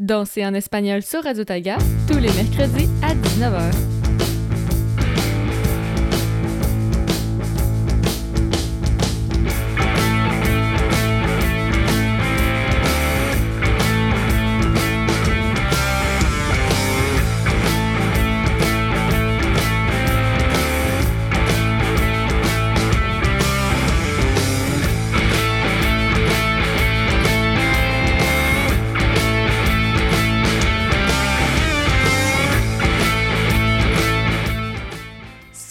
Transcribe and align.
Dansez 0.00 0.44
en 0.44 0.54
espagnol 0.54 1.02
sur 1.02 1.22
Radio 1.22 1.44
Taga 1.44 1.78
tous 2.08 2.18
les 2.18 2.32
mercredis 2.32 2.88
à 3.00 3.14
19h. 3.14 3.93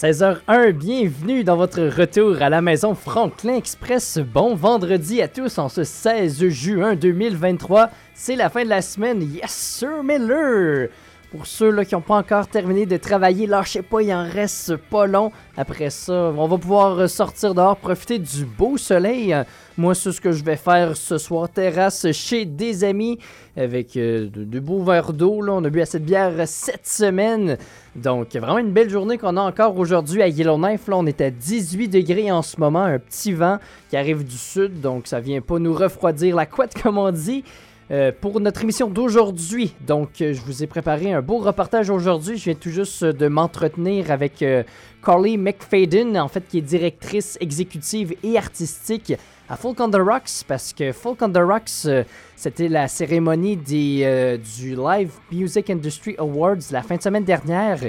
16h01, 0.04 0.72
bienvenue 0.72 1.44
dans 1.44 1.56
votre 1.56 1.80
retour 1.80 2.42
à 2.42 2.50
la 2.50 2.60
maison 2.60 2.94
Franklin 2.94 3.54
Express. 3.54 4.18
Bon 4.18 4.54
vendredi 4.54 5.22
à 5.22 5.28
tous 5.28 5.56
en 5.56 5.70
ce 5.70 5.82
16 5.82 6.46
juin 6.48 6.94
2023. 6.94 7.88
C'est 8.12 8.36
la 8.36 8.50
fin 8.50 8.64
de 8.64 8.68
la 8.68 8.82
semaine. 8.82 9.22
Yes, 9.22 9.50
sir 9.50 10.02
Miller! 10.02 10.90
Pour 11.34 11.48
ceux 11.48 11.70
là, 11.70 11.84
qui 11.84 11.96
n'ont 11.96 12.00
pas 12.00 12.16
encore 12.16 12.46
terminé 12.46 12.86
de 12.86 12.96
travailler, 12.96 13.48
lâchez 13.48 13.82
pas, 13.82 14.02
il 14.02 14.14
en 14.14 14.22
reste 14.22 14.76
pas 14.76 15.08
long. 15.08 15.32
Après 15.56 15.90
ça, 15.90 16.32
on 16.36 16.46
va 16.46 16.58
pouvoir 16.58 17.10
sortir 17.10 17.56
dehors, 17.56 17.76
profiter 17.76 18.20
du 18.20 18.44
beau 18.44 18.76
soleil. 18.78 19.34
Moi, 19.76 19.96
c'est 19.96 20.12
ce 20.12 20.20
que 20.20 20.30
je 20.30 20.44
vais 20.44 20.54
faire 20.54 20.96
ce 20.96 21.18
soir, 21.18 21.48
terrasse 21.48 22.06
chez 22.12 22.44
des 22.44 22.84
amis 22.84 23.18
avec 23.56 23.96
euh, 23.96 24.28
de, 24.32 24.60
beaux 24.60 24.84
verres 24.84 25.12
d'eau. 25.12 25.40
On 25.48 25.64
a 25.64 25.70
bu 25.70 25.80
assez 25.80 25.98
de 25.98 26.04
bière 26.04 26.34
cette 26.46 26.86
semaine. 26.86 27.58
Donc, 27.96 28.32
vraiment 28.36 28.58
une 28.58 28.70
belle 28.70 28.88
journée 28.88 29.18
qu'on 29.18 29.36
a 29.36 29.42
encore 29.42 29.76
aujourd'hui 29.76 30.22
à 30.22 30.28
Yellowknife. 30.28 30.86
Là, 30.86 30.98
on 30.98 31.06
est 31.06 31.20
à 31.20 31.32
18 31.32 31.88
degrés 31.88 32.30
en 32.30 32.42
ce 32.42 32.60
moment, 32.60 32.84
un 32.84 33.00
petit 33.00 33.32
vent 33.32 33.58
qui 33.90 33.96
arrive 33.96 34.22
du 34.22 34.38
sud, 34.38 34.80
donc 34.80 35.08
ça 35.08 35.18
vient 35.18 35.40
pas 35.40 35.58
nous 35.58 35.74
refroidir 35.74 36.36
la 36.36 36.46
couette 36.46 36.74
comme 36.80 36.96
on 36.96 37.10
dit. 37.10 37.42
Euh, 37.90 38.12
pour 38.18 38.40
notre 38.40 38.62
émission 38.62 38.88
d'aujourd'hui. 38.88 39.74
Donc, 39.86 40.22
euh, 40.22 40.32
je 40.32 40.40
vous 40.40 40.62
ai 40.62 40.66
préparé 40.66 41.12
un 41.12 41.20
beau 41.20 41.36
reportage 41.36 41.90
aujourd'hui. 41.90 42.38
Je 42.38 42.44
viens 42.44 42.54
tout 42.54 42.70
juste 42.70 43.04
de 43.04 43.28
m'entretenir 43.28 44.10
avec 44.10 44.42
euh, 44.42 44.62
Carly 45.04 45.36
McFadden, 45.36 46.18
en 46.18 46.28
fait, 46.28 46.48
qui 46.48 46.58
est 46.58 46.62
directrice 46.62 47.36
exécutive 47.42 48.14
et 48.22 48.38
artistique 48.38 49.12
à 49.50 49.56
Folk 49.56 49.78
on 49.80 49.90
the 49.90 49.96
Rocks, 49.96 50.44
parce 50.48 50.72
que 50.72 50.92
Folk 50.92 51.20
on 51.20 51.30
the 51.30 51.36
Rocks, 51.36 51.86
c'était 52.34 52.68
la 52.68 52.88
cérémonie 52.88 53.58
des, 53.58 54.38
du 54.56 54.74
Live 54.74 55.10
Music 55.30 55.68
Industry 55.68 56.14
Awards 56.16 56.70
la 56.70 56.80
fin 56.80 56.96
de 56.96 57.02
semaine 57.02 57.24
dernière 57.24 57.80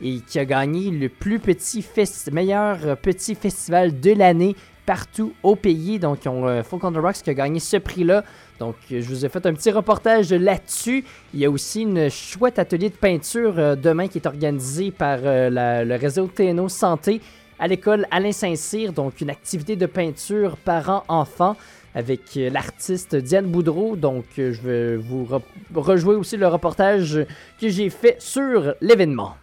et 0.00 0.20
qui 0.20 0.38
a 0.38 0.44
gagné 0.44 0.92
le 0.92 1.08
plus 1.08 1.40
petit 1.40 1.84
meilleur 2.30 2.96
petit 2.98 3.34
festival 3.34 3.98
de 3.98 4.12
l'année 4.12 4.54
partout 4.86 5.32
au 5.42 5.56
pays. 5.56 5.98
Donc, 5.98 6.20
on, 6.26 6.62
Folk 6.62 6.84
on 6.84 6.92
the 6.92 6.98
Rocks 6.98 7.22
qui 7.24 7.30
a 7.30 7.34
gagné 7.34 7.58
ce 7.58 7.78
prix-là. 7.78 8.22
Donc, 8.60 8.76
je 8.90 9.00
vous 9.00 9.24
ai 9.24 9.30
fait 9.30 9.46
un 9.46 9.54
petit 9.54 9.70
reportage 9.70 10.34
là-dessus. 10.34 11.02
Il 11.32 11.40
y 11.40 11.46
a 11.46 11.50
aussi 11.50 11.80
une 11.80 12.10
chouette 12.10 12.58
atelier 12.58 12.90
de 12.90 12.94
peinture 12.94 13.58
euh, 13.58 13.74
demain 13.74 14.06
qui 14.06 14.18
est 14.18 14.26
organisé 14.26 14.90
par 14.90 15.18
euh, 15.22 15.82
le 15.82 15.96
réseau 15.96 16.26
TNO 16.26 16.68
Santé 16.68 17.22
à 17.58 17.66
l'école 17.66 18.06
Alain 18.10 18.32
Saint-Cyr. 18.32 18.92
Donc, 18.92 19.22
une 19.22 19.30
activité 19.30 19.76
de 19.76 19.86
peinture 19.86 20.58
parents-enfants 20.58 21.56
avec 21.94 22.20
euh, 22.36 22.50
l'artiste 22.50 23.16
Diane 23.16 23.46
Boudreau. 23.46 23.96
Donc, 23.96 24.26
je 24.36 24.60
vais 24.60 24.96
vous 24.96 25.26
rejouer 25.74 26.16
aussi 26.16 26.36
le 26.36 26.46
reportage 26.46 27.18
que 27.58 27.68
j'ai 27.70 27.88
fait 27.88 28.20
sur 28.20 28.74
l'événement. 28.82 29.36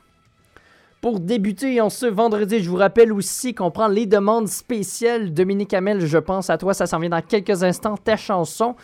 Pour 1.01 1.19
débuter 1.19 1.81
en 1.81 1.89
ce 1.89 2.05
vendredi, 2.05 2.59
je 2.59 2.69
vous 2.69 2.75
rappelle 2.75 3.11
aussi 3.11 3.55
qu'on 3.55 3.71
prend 3.71 3.87
les 3.87 4.05
demandes 4.05 4.47
spéciales. 4.47 5.33
Dominique 5.33 5.73
Hamel, 5.73 6.05
je 6.05 6.17
pense 6.19 6.51
à 6.51 6.57
toi, 6.59 6.75
ça 6.75 6.85
s'en 6.85 6.99
vient 6.99 7.09
dans 7.09 7.21
quelques 7.21 7.63
instants, 7.63 7.97
ta 7.97 8.15
chanson. 8.15 8.75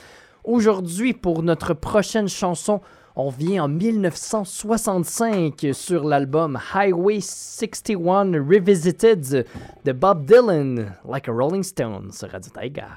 Aujourd'hui, 0.43 1.13
pour 1.13 1.41
notre 1.41 1.73
prochaine 1.73 2.27
chanson, 2.27 2.81
on 3.15 3.29
vient 3.29 3.63
en 3.63 3.69
1965 3.69 5.67
sur 5.71 6.03
l'album 6.03 6.59
Highway 6.73 7.21
61 7.21 8.33
Revisited 8.33 9.45
de 9.85 9.91
Bob 9.93 10.25
Dylan, 10.25 10.95
Like 11.07 11.29
a 11.29 11.31
Rolling 11.31 11.63
Stone 11.63 12.11
sur 12.11 12.29
Radio 12.29 12.51
Taiga. 12.51 12.89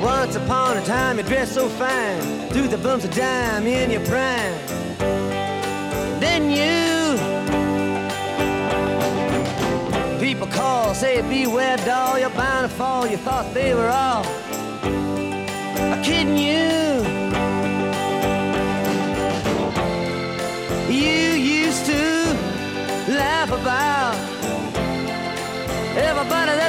Once 0.00 0.36
upon 0.36 0.76
a 0.76 0.82
time 0.84 1.18
you 1.18 1.24
dressed 1.24 1.54
so 1.54 1.68
fine, 1.68 2.20
the 2.70 2.78
bumps 2.78 3.04
of 3.04 3.10
dime 3.12 3.66
in 3.66 3.90
your 3.90 4.04
prime. 4.04 5.31
You. 6.52 7.18
People 10.20 10.46
call, 10.46 10.94
say, 10.94 11.20
beware, 11.22 11.76
doll, 11.78 12.18
you're 12.18 12.30
bound 12.30 12.70
to 12.70 12.76
fall. 12.76 13.06
You 13.06 13.16
thought 13.16 13.52
they 13.54 13.74
were 13.74 13.88
all 13.88 14.24
kidding 16.02 16.36
you. 16.36 17.02
You 20.88 21.32
used 21.62 21.86
to 21.86 22.02
laugh 23.08 23.50
about 23.50 24.14
everybody 25.96 26.61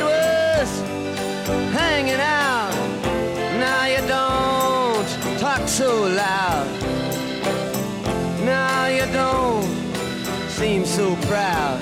proud 11.33 11.81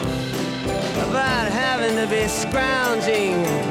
about 1.09 1.51
having 1.51 1.97
to 1.97 2.07
be 2.07 2.25
scrounging 2.29 3.70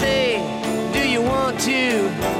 Say, 0.00 0.38
Do 0.94 1.06
you 1.06 1.20
want 1.20 1.60
to 1.60 2.39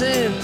really 0.00 0.43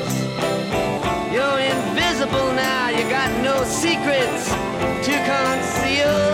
Now, 2.31 2.89
you 2.89 3.09
got 3.09 3.29
no 3.43 3.63
secrets 3.65 4.49
to 5.05 5.13
conceal. 5.25 6.30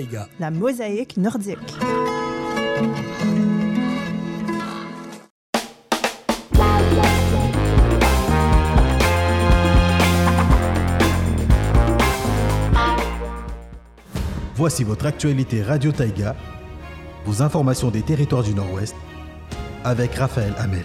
Taïga. 0.00 0.28
La 0.38 0.50
mosaïque 0.50 1.16
nordique. 1.18 1.58
Voici 14.54 14.84
votre 14.84 15.06
actualité 15.06 15.62
Radio 15.62 15.92
Taïga, 15.92 16.36
vos 17.24 17.42
informations 17.42 17.90
des 17.90 18.02
territoires 18.02 18.42
du 18.42 18.54
Nord-Ouest, 18.54 18.94
avec 19.84 20.14
Raphaël 20.14 20.54
Hamel. 20.58 20.84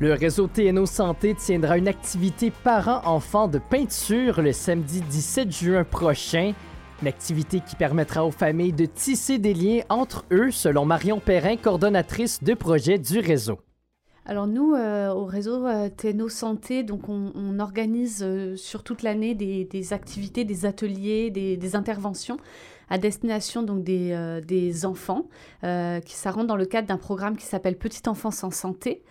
Le 0.00 0.12
réseau 0.12 0.46
TNO 0.46 0.86
Santé 0.86 1.34
tiendra 1.34 1.76
une 1.76 1.88
activité 1.88 2.52
parents-enfants 2.52 3.48
de 3.48 3.58
peinture 3.58 4.40
le 4.40 4.52
samedi 4.52 5.00
17 5.00 5.50
juin 5.50 5.82
prochain. 5.82 6.52
Une 7.02 7.08
activité 7.08 7.60
qui 7.68 7.74
permettra 7.74 8.24
aux 8.24 8.30
familles 8.30 8.72
de 8.72 8.86
tisser 8.86 9.38
des 9.38 9.54
liens 9.54 9.80
entre 9.88 10.24
eux, 10.30 10.52
selon 10.52 10.84
Marion 10.84 11.18
Perrin, 11.18 11.56
coordonnatrice 11.56 12.44
de 12.44 12.54
projet 12.54 12.98
du 12.98 13.18
réseau. 13.18 13.58
Alors 14.24 14.46
nous, 14.46 14.72
euh, 14.74 15.08
au 15.08 15.24
réseau 15.24 15.66
euh, 15.66 15.88
TNO 15.88 16.28
Santé, 16.28 16.84
donc 16.84 17.08
on, 17.08 17.58
organise 17.58 18.22
euh, 18.22 18.54
sur 18.54 18.84
toute 18.84 19.02
l'année 19.02 19.34
des, 19.34 19.92
activités, 19.92 20.44
des 20.44 20.64
ateliers, 20.64 21.30
des, 21.30 21.74
interventions 21.74 22.36
à 22.88 22.98
destination 22.98 23.64
donc 23.64 23.82
des, 23.82 24.40
des 24.46 24.86
enfants, 24.86 25.26
qui 25.60 26.14
ça 26.14 26.30
rentre 26.30 26.46
dans 26.46 26.56
le 26.56 26.64
cadre 26.66 26.88
d'un 26.88 26.96
programme 26.96 27.36
qui 27.36 27.44
s'appelle 27.44 27.76
Petite 27.76 28.08
enfance 28.08 28.44
en 28.44 28.50
santé 28.50 29.02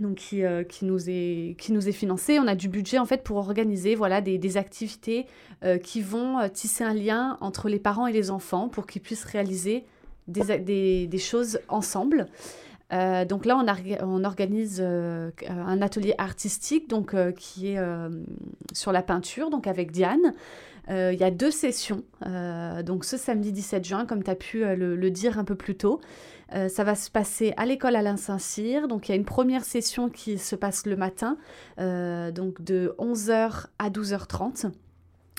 donc 0.00 0.16
qui, 0.16 0.44
euh, 0.44 0.64
qui, 0.64 0.84
nous 0.84 1.08
est, 1.08 1.56
qui 1.58 1.72
nous 1.72 1.88
est 1.88 1.92
financé. 1.92 2.38
On 2.38 2.46
a 2.46 2.54
du 2.54 2.68
budget 2.68 2.98
en 2.98 3.06
fait 3.06 3.22
pour 3.22 3.36
organiser 3.36 3.94
voilà, 3.94 4.20
des, 4.20 4.38
des 4.38 4.56
activités 4.56 5.26
euh, 5.62 5.78
qui 5.78 6.00
vont 6.00 6.38
euh, 6.38 6.48
tisser 6.48 6.84
un 6.84 6.94
lien 6.94 7.38
entre 7.40 7.68
les 7.68 7.78
parents 7.78 8.06
et 8.06 8.12
les 8.12 8.30
enfants 8.30 8.68
pour 8.68 8.86
qu'ils 8.86 9.02
puissent 9.02 9.24
réaliser 9.24 9.84
des, 10.26 10.58
des, 10.58 11.06
des 11.06 11.18
choses 11.18 11.60
ensemble. 11.68 12.26
donc 12.90 13.44
là, 13.44 13.58
on, 13.58 13.66
on 14.06 14.24
organise 14.24 14.80
un 14.80 15.82
atelier 15.82 16.14
artistique 16.16 16.88
donc, 16.88 17.14
qui 17.36 17.72
est 17.72 17.78
sur 18.72 18.90
la 18.90 19.02
peinture, 19.02 19.50
donc 19.50 19.66
avec 19.66 19.90
Diane. 19.90 20.32
Il 20.88 21.18
y 21.18 21.24
a 21.24 21.30
deux 21.30 21.50
sessions, 21.50 22.02
donc 22.84 23.04
ce 23.04 23.16
samedi 23.16 23.52
17 23.52 23.84
juin, 23.84 24.06
comme 24.06 24.22
tu 24.22 24.30
as 24.30 24.34
pu 24.34 24.60
le, 24.60 24.96
le, 24.96 25.10
dire 25.10 25.38
un 25.38 25.44
peu 25.44 25.54
plus 25.54 25.76
tôt. 25.76 26.00
Euh, 26.54 26.68
ça 26.68 26.84
va 26.84 26.94
se 26.94 27.10
passer 27.10 27.52
à 27.56 27.66
l'école 27.66 27.96
Alain 27.96 28.16
Saint-Cyr. 28.16 28.88
Donc 28.88 29.08
il 29.08 29.12
y 29.12 29.14
a 29.14 29.16
une 29.16 29.24
première 29.24 29.64
session 29.64 30.08
qui 30.08 30.38
se 30.38 30.56
passe 30.56 30.86
le 30.86 30.96
matin, 30.96 31.36
euh, 31.80 32.30
donc 32.30 32.62
de 32.62 32.94
11h 32.98 33.66
à 33.78 33.90
12h30. 33.90 34.70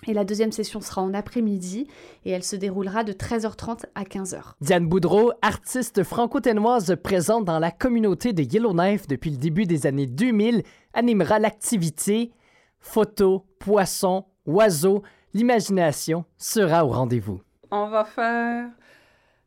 Et 0.08 0.14
la 0.14 0.24
deuxième 0.24 0.52
session 0.52 0.82
sera 0.82 1.02
en 1.02 1.14
après-midi 1.14 1.88
et 2.26 2.32
elle 2.32 2.44
se 2.44 2.56
déroulera 2.56 3.04
de 3.04 3.12
13h30 3.12 3.86
à 3.96 4.04
15h. 4.04 4.54
Diane 4.62 4.88
Boudreau, 4.88 5.32
artiste 5.42 6.04
franco-ténoise 6.04 6.96
présente 7.02 7.46
dans 7.46 7.58
la 7.58 7.72
communauté 7.72 8.32
de 8.32 8.44
Yellowknife 8.44 9.08
depuis 9.08 9.32
le 9.32 9.38
début 9.38 9.66
des 9.66 9.88
années 9.88 10.06
2000, 10.06 10.64
animera 10.94 11.40
l'activité 11.40 12.32
Photos, 12.80 13.42
poissons, 13.58 14.26
oiseaux. 14.46 15.02
L'imagination 15.36 16.24
sera 16.38 16.86
au 16.86 16.88
rendez-vous. 16.88 17.42
On 17.70 17.88
va 17.88 18.06
faire 18.06 18.70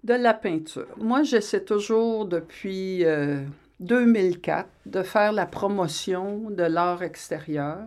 de 0.04 0.12
la 0.12 0.34
peinture. 0.34 0.86
Moi, 0.98 1.22
j'essaie 1.22 1.64
toujours 1.64 2.26
depuis 2.26 3.06
2004 3.80 4.66
euh, 4.66 4.68
de 4.84 5.02
faire 5.02 5.32
la 5.32 5.46
promotion 5.46 6.50
de 6.50 6.62
l'art 6.62 7.02
extérieur. 7.02 7.78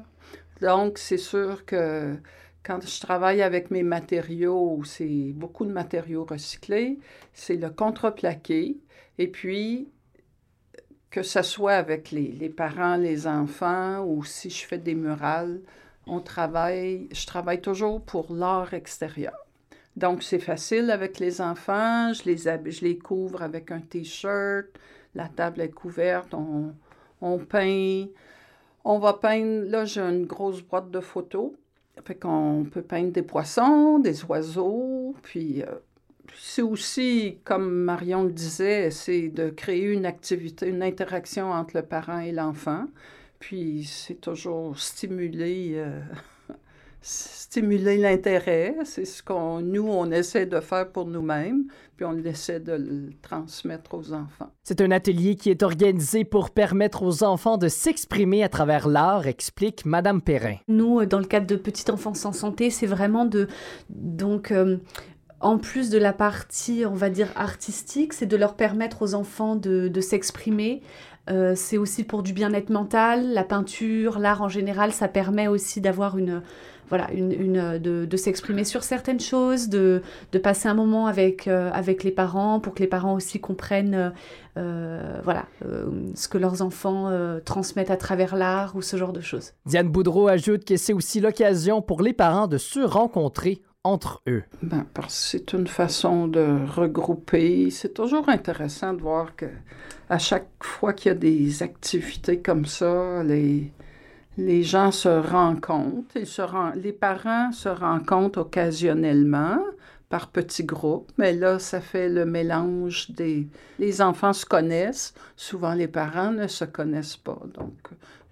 Donc, 0.62 0.98
c'est 0.98 1.20
sûr 1.20 1.64
que 1.64 2.16
quand 2.64 2.80
je 2.84 3.00
travaille 3.02 3.44
avec 3.44 3.70
mes 3.70 3.84
matériaux, 3.84 4.82
c'est 4.84 5.32
beaucoup 5.36 5.68
de 5.68 5.72
matériaux 5.72 6.26
recyclés, 6.28 6.98
c'est 7.34 7.58
le 7.58 7.70
contreplaqué. 7.70 8.80
Et 9.20 9.28
puis, 9.28 9.90
que 11.12 11.22
ce 11.22 11.44
soit 11.44 11.74
avec 11.74 12.10
les, 12.10 12.32
les, 12.32 12.50
parents, 12.50 12.96
les 12.96 13.28
enfants, 13.28 14.04
ou 14.04 14.24
si 14.24 14.50
je 14.50 14.66
fais 14.66 14.80
des 14.80 14.96
murales, 14.96 15.62
on 16.08 16.20
travaille, 16.20 17.08
je 17.12 17.26
travaille 17.26 17.62
toujours 17.62 18.02
pour 18.02 18.34
l'art 18.34 18.74
extérieur. 18.74 19.34
Donc, 19.96 20.24
c'est 20.24 20.40
facile 20.40 20.90
avec 20.90 21.20
les 21.20 21.42
enfants. 21.42 22.14
Je 22.14 22.24
les, 22.24 22.38
je 22.38 22.86
les 22.86 22.98
couvre 22.98 23.42
avec 23.42 23.72
un 23.72 23.82
T-shirt. 23.82 24.68
La 25.16 25.28
table 25.28 25.62
est 25.62 25.70
couverte. 25.72 26.34
On, 26.34 26.74
on, 27.22 27.38
peint. 27.40 28.06
On 28.86 29.00
va 29.00 29.14
peindre. 29.14 29.70
Là, 29.70 29.86
j'ai 29.86 30.02
une 30.02 30.26
grosse 30.26 30.62
boîte 30.62 30.92
de 30.92 31.02
photos. 31.02 31.52
Fait 32.06 32.16
qu'on 32.16 32.66
peut 32.72 32.82
peindre 32.82 33.12
des 33.12 33.22
poissons, 33.22 34.00
des 34.00 34.24
oiseaux. 34.24 35.14
Puis, 35.22 35.62
euh, 35.62 35.66
c'est 36.38 36.62
aussi, 36.62 37.40
comme 37.44 37.70
Marion 37.70 38.24
le 38.24 38.32
disait, 38.32 38.92
c'est 38.92 39.28
de 39.28 39.50
créer 39.50 39.92
une 39.92 40.06
activité, 40.06 40.68
une 40.68 40.84
interaction 40.84 41.52
entre 41.52 41.76
le 41.76 41.84
parent 41.84 42.20
et 42.20 42.32
l'enfant. 42.32 42.86
Puis, 43.42 43.84
c'est 43.84 44.22
toujours 44.22 44.80
stimuler. 44.80 45.74
Euh, 45.76 46.00
stimuler 47.02 47.98
l'intérêt. 47.98 48.76
C'est 48.86 49.06
ce 49.06 49.24
qu'on 49.24 49.62
nous, 49.62 49.88
on 49.88 50.12
essaie 50.12 50.46
de 50.46 50.60
faire 50.60 50.92
pour 50.92 51.08
nous-mêmes, 51.08 51.66
puis 51.98 52.06
on 52.06 52.16
essaie 52.20 52.60
de 52.60 52.74
le 52.74 53.10
transmettre 53.24 53.96
aux 53.96 54.14
enfants. 54.14 54.52
C'est 54.64 54.80
un 54.82 54.92
atelier 54.92 55.36
qui 55.36 55.50
est 55.50 55.64
organisé 55.64 56.24
pour 56.24 56.52
permettre 56.52 57.02
aux 57.02 57.24
enfants 57.24 57.58
de 57.58 57.68
s'exprimer 57.68 58.44
à 58.44 58.50
travers 58.50 58.88
l'art, 58.88 59.26
explique 59.26 59.86
Madame 59.86 60.22
Perrin. 60.22 60.58
Nous, 60.68 61.04
dans 61.06 61.20
le 61.20 61.26
cadre 61.26 61.48
de 61.48 61.56
Petite 61.56 61.90
Enfance 61.90 62.24
en 62.26 62.34
Santé, 62.34 62.70
c'est 62.70 62.86
vraiment 62.86 63.26
de... 63.26 63.48
Donc, 63.90 64.52
euh, 64.52 64.78
en 65.40 65.58
plus 65.58 65.90
de 65.90 65.98
la 65.98 66.14
partie, 66.14 66.84
on 66.86 66.94
va 66.94 67.10
dire, 67.10 67.30
artistique, 67.36 68.14
c'est 68.14 68.28
de 68.28 68.38
leur 68.38 68.56
permettre 68.56 69.02
aux 69.02 69.16
enfants 69.16 69.56
de, 69.56 69.88
de 69.88 70.02
s'exprimer, 70.02 70.84
euh, 71.30 71.54
c'est 71.56 71.78
aussi 71.78 72.04
pour 72.04 72.24
du 72.24 72.34
bien-être 72.34 72.70
mental, 72.70 73.34
la 73.34 73.44
peinture, 73.44 74.20
l'art 74.20 74.42
en 74.42 74.50
général, 74.50 74.92
ça 74.92 75.08
permet 75.08 75.48
aussi 75.48 75.80
d'avoir 75.80 76.18
une, 76.18 76.42
voilà, 76.90 77.12
une, 77.12 77.58
euh, 77.58 77.80
de, 77.80 78.18
s'exprimer 78.18 78.64
sur 78.64 78.84
certaines 78.84 79.20
choses, 79.20 79.70
de, 79.70 80.02
passer 80.42 80.68
un 80.68 80.74
moment 80.74 81.06
avec, 81.06 81.48
euh, 81.48 81.70
avec 81.74 82.04
les 82.04 82.12
parents 82.12 82.60
pour 82.60 82.74
que 82.74 82.80
les 82.80 82.88
parents 82.88 83.14
aussi 83.14 83.40
comprennent 83.40 84.12
voilà, 84.56 85.46
ce 86.14 86.28
que 86.28 86.38
leurs 86.38 86.62
enfants 86.62 87.10
transmettent 87.46 87.92
à 87.92 87.98
travers 87.98 88.36
l'art 88.36 88.76
ou 88.76 88.82
ce 88.82 88.98
genre 88.98 89.14
de 89.14 89.22
choses. 89.22 89.54
Diane 89.66 89.88
Boudreau 89.88 90.28
ajoute 90.28 90.66
que 90.66 90.76
c'est 90.76 90.92
aussi 90.92 91.22
l'occasion 91.22 91.82
pour 91.82 92.02
les 92.02 92.12
parents 92.12 92.48
de 92.48 92.58
se 92.58 92.80
rencontrer 92.80 93.62
entre 93.84 94.22
eux? 94.28 94.44
Ben, 94.62 94.86
parce 94.94 95.16
que 95.16 95.38
c'est 95.38 95.54
une 95.54 95.68
façon 95.68 96.28
de 96.28 96.58
regrouper. 96.68 97.70
C'est 97.72 97.94
toujours 97.94 98.30
intéressant 98.30 98.94
de 98.94 99.02
voir 99.02 99.36
que 99.36 99.48
à 100.10 100.20
chaque 100.20 100.50
fois 100.62 100.94
qu'il 100.94 101.10
y 101.10 101.16
a 101.16 101.18
des 101.18 101.64
activités 101.64 102.40
comme 102.42 102.66
ça, 102.66 103.24
les, 103.24 103.72
les 104.38 104.64
gens 104.64 104.92
se 104.92 105.10
rencontrent, 105.10 106.16
ils 106.16 106.28
se 106.28 106.42
les 106.78 106.92
parents 106.92 107.52
se 107.52 107.70
rencontrent 107.70 108.40
occasionnellement 108.40 109.60
par 110.10 110.28
petits 110.28 110.66
groupes, 110.66 111.10
mais 111.18 111.32
là, 111.32 111.58
ça 111.58 111.80
fait 111.80 112.10
le 112.10 112.26
mélange 112.26 113.10
des... 113.12 113.48
Les 113.80 114.02
enfants 114.02 114.34
se 114.34 114.46
connaissent, 114.46 115.14
souvent 115.38 115.74
les 115.74 115.88
parents 115.88 116.34
ne 116.34 116.48
se 116.48 116.66
connaissent 116.66 117.16
pas. 117.16 117.40
Donc, 117.54 117.78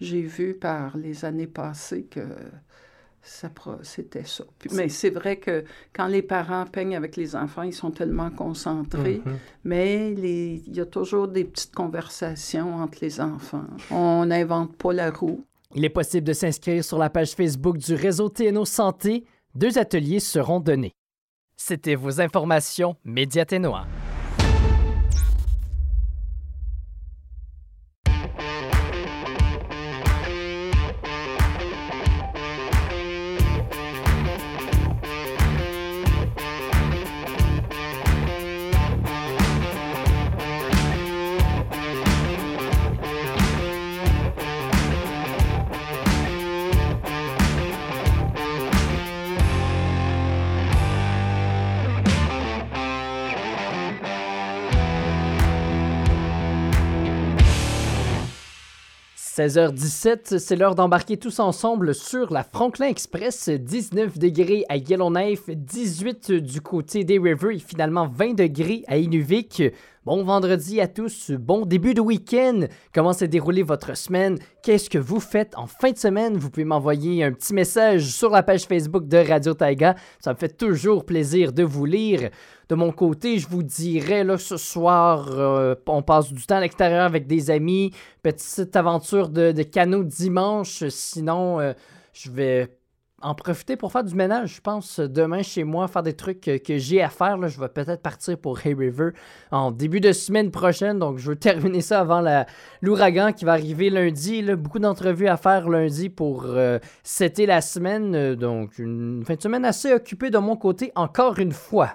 j'ai 0.01 0.21
vu 0.21 0.53
par 0.53 0.97
les 0.97 1.23
années 1.23 1.47
passées 1.47 2.03
que 2.03 2.19
c'était 3.21 4.23
ça. 4.23 4.43
mais 4.71 4.89
c'est 4.89 5.09
vrai 5.09 5.37
que 5.37 5.63
quand 5.93 6.07
les 6.07 6.21
parents 6.21 6.65
peignent 6.65 6.95
avec 6.95 7.15
les 7.15 7.35
enfants, 7.35 7.63
ils 7.63 7.73
sont 7.73 7.91
tellement 7.91 8.29
concentrés, 8.31 9.21
mm-hmm. 9.25 9.37
mais 9.63 10.11
il 10.13 10.75
y 10.75 10.79
a 10.79 10.85
toujours 10.85 11.27
des 11.27 11.43
petites 11.43 11.73
conversations 11.73 12.75
entre 12.75 12.99
les 13.01 13.19
enfants. 13.21 13.67
On 13.91 14.25
n'invente 14.25 14.75
pas 14.77 14.93
la 14.93 15.11
roue. 15.11 15.45
Il 15.75 15.85
est 15.85 15.89
possible 15.89 16.25
de 16.25 16.33
s'inscrire 16.33 16.83
sur 16.83 16.97
la 16.97 17.09
page 17.09 17.33
Facebook 17.33 17.77
du 17.77 17.93
réseau 17.93 18.29
TNO 18.29 18.65
Santé. 18.65 19.25
Deux 19.53 19.77
ateliers 19.77 20.19
seront 20.19 20.59
donnés. 20.59 20.93
C'était 21.55 21.95
vos 21.95 22.21
informations 22.21 22.95
Média 23.03 23.45
16h17, 59.39 60.37
c'est 60.37 60.57
l'heure 60.57 60.75
d'embarquer 60.75 61.15
tous 61.15 61.39
ensemble 61.39 61.95
sur 61.95 62.33
la 62.33 62.43
Franklin 62.43 62.87
Express. 62.87 63.47
19 63.47 64.19
degrés 64.19 64.65
à 64.67 64.75
Yellowknife, 64.75 65.49
18 65.49 66.33
du 66.33 66.59
côté 66.59 67.05
des 67.05 67.17
Rivers 67.19 67.51
et 67.51 67.59
finalement 67.59 68.05
20 68.05 68.33
degrés 68.33 68.83
à 68.87 68.97
Inuvik. 68.97 69.63
Bon 70.05 70.23
vendredi 70.23 70.79
à 70.79 70.87
tous, 70.87 71.31
bon 71.31 71.65
début 71.65 71.93
de 71.93 71.99
week-end. 71.99 72.61
Comment 72.93 73.11
s'est 73.11 73.27
déroulée 73.27 73.63
votre 73.63 73.97
semaine? 73.97 74.39
Qu'est-ce 74.63 74.89
que 74.89 74.97
vous 74.97 75.19
faites 75.19 75.57
en 75.57 75.67
fin 75.67 75.91
de 75.91 75.97
semaine? 75.97 76.37
Vous 76.37 76.49
pouvez 76.49 76.63
m'envoyer 76.63 77.21
un 77.25 77.33
petit 77.33 77.53
message 77.53 78.05
sur 78.05 78.29
la 78.29 78.41
page 78.41 78.63
Facebook 78.63 79.09
de 79.09 79.17
Radio 79.17 79.53
Taiga. 79.53 79.95
Ça 80.21 80.31
me 80.31 80.37
fait 80.37 80.55
toujours 80.55 81.03
plaisir 81.05 81.51
de 81.51 81.63
vous 81.63 81.83
lire. 81.83 82.29
De 82.69 82.75
mon 82.75 82.93
côté, 82.93 83.39
je 83.39 83.49
vous 83.49 83.61
dirais, 83.61 84.23
là, 84.23 84.37
ce 84.37 84.55
soir, 84.55 85.27
euh, 85.31 85.75
on 85.85 86.01
passe 86.01 86.31
du 86.31 86.45
temps 86.45 86.55
à 86.55 86.61
l'extérieur 86.61 87.03
avec 87.03 87.27
des 87.27 87.51
amis. 87.51 87.91
Petite 88.23 88.77
aventure 88.77 89.27
de, 89.27 89.51
de 89.51 90.03
dimanche. 90.03 90.87
Sinon, 90.87 91.59
euh, 91.59 91.73
je 92.13 92.31
vais 92.31 92.78
en 93.21 93.35
profiter 93.35 93.75
pour 93.75 93.91
faire 93.91 94.03
du 94.03 94.15
ménage, 94.15 94.55
je 94.55 94.61
pense, 94.61 94.99
demain 94.99 95.41
chez 95.41 95.63
moi, 95.63 95.87
faire 95.87 96.03
des 96.03 96.13
trucs 96.13 96.41
que, 96.41 96.77
j'ai 96.77 97.01
à 97.01 97.09
faire. 97.09 97.47
Je 97.47 97.59
vais 97.59 97.67
peut-être 97.67 98.01
partir 98.01 98.37
pour 98.37 98.59
Hay 98.65 98.73
River 98.73 99.09
en 99.51 99.71
début 99.71 99.99
de 99.99 100.11
semaine 100.11 100.51
prochaine. 100.51 100.99
Donc, 100.99 101.17
je 101.17 101.29
veux 101.29 101.35
terminer 101.35 101.81
ça 101.81 102.01
avant 102.01 102.23
l'ouragan 102.81 103.33
qui 103.33 103.45
va 103.45 103.53
arriver 103.53 103.89
lundi. 103.89 104.43
Beaucoup 104.55 104.79
d'entrevues 104.79 105.27
à 105.27 105.37
faire 105.37 105.69
lundi 105.69 106.09
pour 106.09 106.45
euh, 106.45 106.79
setter 107.03 107.45
la 107.45 107.61
semaine. 107.61 108.35
Donc, 108.35 108.77
une 108.79 109.23
fin 109.25 109.35
de 109.35 109.41
semaine 109.41 109.65
assez 109.65 109.93
occupée 109.93 110.29
de 110.29 110.37
mon 110.37 110.55
côté, 110.55 110.91
encore 110.95 111.39
une 111.39 111.51
fois. 111.51 111.89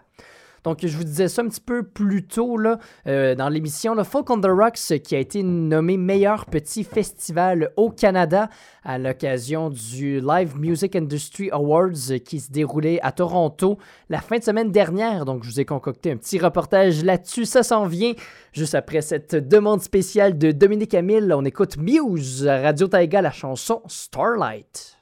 Donc, 0.64 0.78
je 0.82 0.96
vous 0.96 1.04
disais 1.04 1.28
ça 1.28 1.42
un 1.42 1.48
petit 1.48 1.60
peu 1.60 1.82
plus 1.82 2.26
tôt 2.26 2.56
là, 2.56 2.78
euh, 3.06 3.34
dans 3.34 3.50
l'émission. 3.50 4.02
Folk 4.02 4.30
on 4.30 4.40
the 4.40 4.46
Rocks, 4.46 5.00
qui 5.02 5.14
a 5.14 5.18
été 5.18 5.42
nommé 5.42 5.96
meilleur 5.98 6.46
petit 6.46 6.84
festival 6.84 7.70
au 7.76 7.90
Canada 7.90 8.48
à 8.82 8.98
l'occasion 8.98 9.70
du 9.70 10.20
Live 10.20 10.58
Music 10.58 10.96
Industry 10.96 11.50
Awards 11.50 12.18
qui 12.24 12.40
se 12.40 12.50
déroulait 12.50 12.98
à 13.02 13.12
Toronto 13.12 13.78
la 14.08 14.20
fin 14.20 14.38
de 14.38 14.42
semaine 14.42 14.72
dernière. 14.72 15.26
Donc, 15.26 15.44
je 15.44 15.50
vous 15.50 15.60
ai 15.60 15.64
concocté 15.64 16.10
un 16.12 16.16
petit 16.16 16.38
reportage 16.38 17.04
là-dessus. 17.04 17.44
Ça 17.44 17.62
s'en 17.62 17.86
vient 17.86 18.14
juste 18.52 18.74
après 18.74 19.02
cette 19.02 19.34
demande 19.34 19.82
spéciale 19.82 20.38
de 20.38 20.50
Dominique 20.50 20.94
Hamil. 20.94 21.32
On 21.34 21.44
écoute 21.44 21.76
Muse 21.76 22.48
à 22.48 22.60
Radio 22.62 22.88
Taiga, 22.88 23.20
la 23.20 23.32
chanson 23.32 23.82
Starlight. 23.86 24.93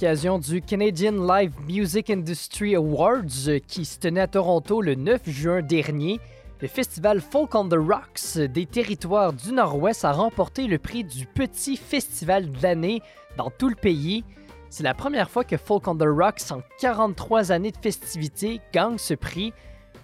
L'occasion 0.00 0.38
du 0.38 0.62
Canadian 0.62 1.26
Live 1.26 1.54
Music 1.66 2.08
Industry 2.08 2.76
Awards 2.76 3.50
qui 3.66 3.84
se 3.84 3.98
tenait 3.98 4.20
à 4.20 4.28
Toronto 4.28 4.80
le 4.80 4.94
9 4.94 5.28
juin 5.28 5.60
dernier. 5.60 6.20
Le 6.60 6.68
festival 6.68 7.20
Folk 7.20 7.52
on 7.56 7.68
the 7.68 7.74
Rocks 7.74 8.38
des 8.38 8.64
territoires 8.64 9.32
du 9.32 9.50
Nord-Ouest 9.50 10.04
a 10.04 10.12
remporté 10.12 10.68
le 10.68 10.78
prix 10.78 11.02
du 11.02 11.26
petit 11.26 11.76
festival 11.76 12.48
de 12.48 12.62
l'année 12.62 13.02
dans 13.36 13.50
tout 13.50 13.68
le 13.68 13.74
pays. 13.74 14.22
C'est 14.70 14.84
la 14.84 14.94
première 14.94 15.30
fois 15.30 15.42
que 15.42 15.56
Folk 15.56 15.88
on 15.88 15.96
the 15.96 16.06
Rocks, 16.06 16.52
en 16.52 16.62
43 16.78 17.50
années 17.50 17.72
de 17.72 17.78
festivités, 17.78 18.60
gagne 18.72 18.98
ce 18.98 19.14
prix. 19.14 19.52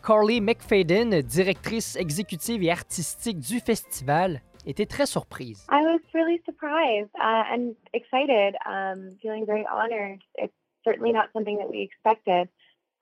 Carly 0.05 0.41
McFadden, 0.41 1.23
directrice 1.23 1.95
exécutive 1.95 2.65
et 2.65 2.73
artistique 2.73 3.39
du 3.39 3.61
festival, 3.61 4.43
était 4.67 4.87
très 4.87 5.07
surprise. 5.07 5.67
I 5.69 5.83
was 5.83 6.01
really 6.13 6.41
surprised 6.45 7.11
uh, 7.21 7.45
and 7.53 7.77
excited, 7.93 8.55
um, 8.67 9.17
feeling 9.21 9.47
very 9.47 9.67
honored. 9.71 10.23
It's 10.37 10.53
certainly 10.85 11.13
not 11.13 11.31
something 11.33 11.59
that 11.59 11.71
we 11.71 11.83
expected. 11.83 12.49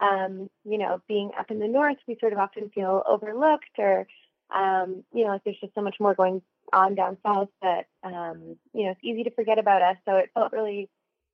Um, 0.00 0.50
you 0.64 0.78
know, 0.78 1.00
being 1.06 1.30
up 1.38 1.50
in 1.50 1.58
the 1.60 1.68
north, 1.68 1.98
we 2.08 2.16
sort 2.18 2.32
of 2.32 2.38
often 2.38 2.70
feel 2.70 3.02
overlooked, 3.06 3.78
or 3.78 4.06
um, 4.54 5.04
you 5.14 5.24
know, 5.24 5.30
like 5.30 5.44
there's 5.44 5.60
just 5.60 5.74
so 5.74 5.80
much 5.80 5.96
more 6.00 6.14
going 6.14 6.42
on 6.72 6.94
down 6.94 7.16
south 7.24 7.48
that 7.62 7.86
um, 8.02 8.56
you 8.72 8.84
know 8.84 8.90
it's 8.90 9.00
easy 9.04 9.24
to 9.24 9.30
forget 9.30 9.58
about 9.58 9.82
us. 9.82 9.96
So 10.04 10.16
it 10.16 10.30
felt 10.34 10.52
really, 10.52 10.90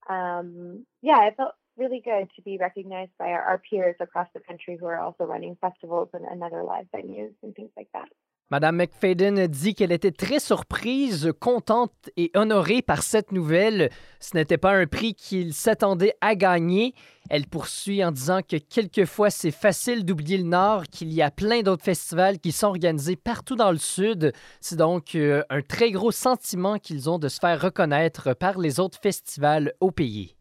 um, 0.09 0.85
yeah, 1.03 1.27
it 1.27 1.37
felt 1.37 1.55
really 1.79 2.01
good 2.05 2.29
to 2.37 2.43
be 2.43 2.59
recognized 2.59 3.13
by 3.19 3.29
our, 3.29 3.43
our 3.43 3.59
peers 3.59 3.97
across 4.01 4.29
the 4.35 4.41
country 4.41 4.77
who 4.79 4.87
are 4.87 4.99
also 4.99 5.25
running 5.25 5.57
festivals 5.61 6.09
and, 6.13 6.25
and 6.25 6.43
other 6.43 6.63
live 6.65 6.87
venues 6.95 7.35
and 7.43 7.55
things 7.55 7.71
like 7.77 7.89
that. 7.95 8.09
Madame 8.51 8.77
McFadden 8.77 9.47
dit 9.47 9.75
qu'elle 9.75 9.93
était 9.93 10.11
très 10.11 10.39
surprise, 10.39 11.35
contente 11.39 11.93
et 12.17 12.31
honorée 12.35 12.81
par 12.81 13.03
cette 13.03 13.31
nouvelle. 13.31 13.91
Ce 14.21 14.35
n'était 14.35 14.57
pas 14.57 14.73
un 14.73 14.87
prix 14.87 15.13
qu'il 15.13 15.53
s'attendait 15.53 16.15
à 16.23 16.35
gagner. 16.35 16.95
Elle 17.29 17.47
poursuit 17.47 18.03
en 18.03 18.11
disant 18.11 18.41
que 18.41 18.57
quelquefois 18.57 19.29
c'est 19.29 19.51
facile 19.51 20.07
d'oublier 20.07 20.39
le 20.39 20.45
Nord, 20.45 20.85
qu'il 20.85 21.13
y 21.13 21.21
a 21.21 21.31
plein 21.31 21.61
d'autres 21.61 21.85
festivals 21.85 22.39
qui 22.39 22.53
sont 22.53 22.69
organisés 22.69 23.17
partout 23.17 23.55
dans 23.55 23.71
le 23.71 23.77
Sud. 23.77 24.33
C'est 24.63 24.79
donc 24.79 25.15
euh, 25.15 25.43
un 25.51 25.61
très 25.61 25.91
gros 25.91 26.11
sentiment 26.11 26.79
qu'ils 26.79 27.11
ont 27.11 27.19
de 27.19 27.29
se 27.29 27.41
faire 27.41 27.61
reconnaître 27.61 28.33
par 28.33 28.59
les 28.59 28.81
autres 28.81 28.99
festivals 28.99 29.75
au 29.81 29.91
pays. 29.91 30.37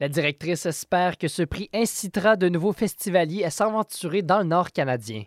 La 0.00 0.10
directrice 0.10 0.66
espère 0.66 1.16
que 1.16 1.28
ce 1.28 1.44
prix 1.44 1.70
incitera 1.72 2.36
de 2.36 2.50
nouveaux 2.50 2.74
festivaliers 2.74 3.44
à 3.44 3.50
s'aventurer 3.50 4.20
dans 4.20 4.40
le 4.40 4.44
Nord 4.44 4.72
canadien. 4.72 5.22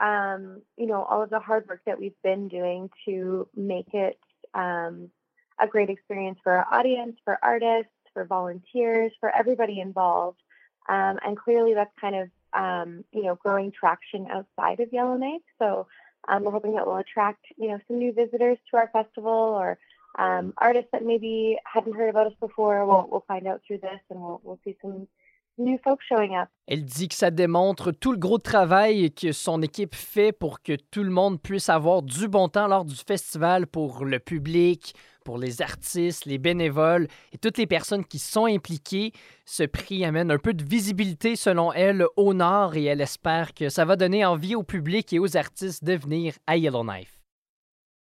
Um, 0.00 0.62
you 0.76 0.86
know, 0.86 1.02
all 1.02 1.22
of 1.22 1.30
the 1.30 1.40
hard 1.40 1.68
work 1.68 1.80
that 1.86 1.98
we've 1.98 2.20
been 2.22 2.48
doing 2.48 2.90
to 3.04 3.48
make 3.56 3.92
it 3.94 4.18
um, 4.54 5.10
a 5.60 5.66
great 5.66 5.90
experience 5.90 6.38
for 6.42 6.52
our 6.52 6.66
audience, 6.72 7.16
for 7.24 7.38
artists, 7.42 7.92
for 8.12 8.24
volunteers, 8.24 9.12
for 9.20 9.34
everybody 9.34 9.80
involved. 9.80 10.40
Um, 10.88 11.18
and 11.24 11.36
clearly 11.36 11.74
that's 11.74 11.92
kind 12.00 12.16
of, 12.16 12.30
um, 12.52 13.04
you 13.12 13.24
know, 13.24 13.34
growing 13.34 13.72
traction 13.72 14.26
outside 14.30 14.80
of 14.80 14.92
Yellowknife. 14.92 15.42
So 15.58 15.86
um, 16.28 16.44
we're 16.44 16.52
hoping 16.52 16.76
that 16.76 16.86
will 16.86 16.96
attract, 16.96 17.44
you 17.56 17.68
know, 17.68 17.78
some 17.86 17.98
new 17.98 18.12
visitors 18.12 18.58
to 18.70 18.76
our 18.76 18.88
festival 18.92 19.32
or 19.32 19.78
um, 20.18 20.54
artists 20.56 20.90
that 20.92 21.04
maybe 21.04 21.58
hadn't 21.64 21.94
heard 21.94 22.08
about 22.08 22.28
us 22.28 22.32
before. 22.40 22.86
We'll, 22.86 23.06
we'll 23.10 23.24
find 23.28 23.46
out 23.46 23.62
through 23.66 23.78
this 23.78 24.00
and 24.10 24.20
we'll, 24.20 24.40
we'll 24.42 24.58
see 24.64 24.76
some 24.80 25.06
Elle 26.66 26.84
dit 26.84 27.08
que 27.08 27.14
ça 27.14 27.30
démontre 27.30 27.90
tout 27.90 28.12
le 28.12 28.18
gros 28.18 28.38
travail 28.38 29.10
que 29.12 29.32
son 29.32 29.60
équipe 29.62 29.94
fait 29.94 30.32
pour 30.32 30.62
que 30.62 30.76
tout 30.90 31.02
le 31.02 31.10
monde 31.10 31.40
puisse 31.40 31.68
avoir 31.68 32.02
du 32.02 32.28
bon 32.28 32.48
temps 32.48 32.68
lors 32.68 32.84
du 32.84 32.94
festival 32.94 33.66
pour 33.66 34.04
le 34.04 34.18
public, 34.18 34.94
pour 35.24 35.36
les 35.36 35.60
artistes, 35.60 36.24
les 36.26 36.38
bénévoles 36.38 37.08
et 37.32 37.38
toutes 37.38 37.58
les 37.58 37.66
personnes 37.66 38.04
qui 38.04 38.18
sont 38.18 38.46
impliquées. 38.46 39.12
Ce 39.44 39.64
prix 39.64 40.04
amène 40.04 40.30
un 40.30 40.38
peu 40.38 40.54
de 40.54 40.64
visibilité 40.64 41.36
selon 41.36 41.72
elle 41.72 42.06
au 42.16 42.34
Nord 42.34 42.76
et 42.76 42.84
elle 42.84 43.00
espère 43.00 43.52
que 43.52 43.68
ça 43.68 43.84
va 43.84 43.96
donner 43.96 44.24
envie 44.24 44.54
au 44.54 44.62
public 44.62 45.12
et 45.12 45.18
aux 45.18 45.36
artistes 45.36 45.84
de 45.84 45.94
venir 45.94 46.34
à 46.46 46.56
Yellowknife. 46.56 47.18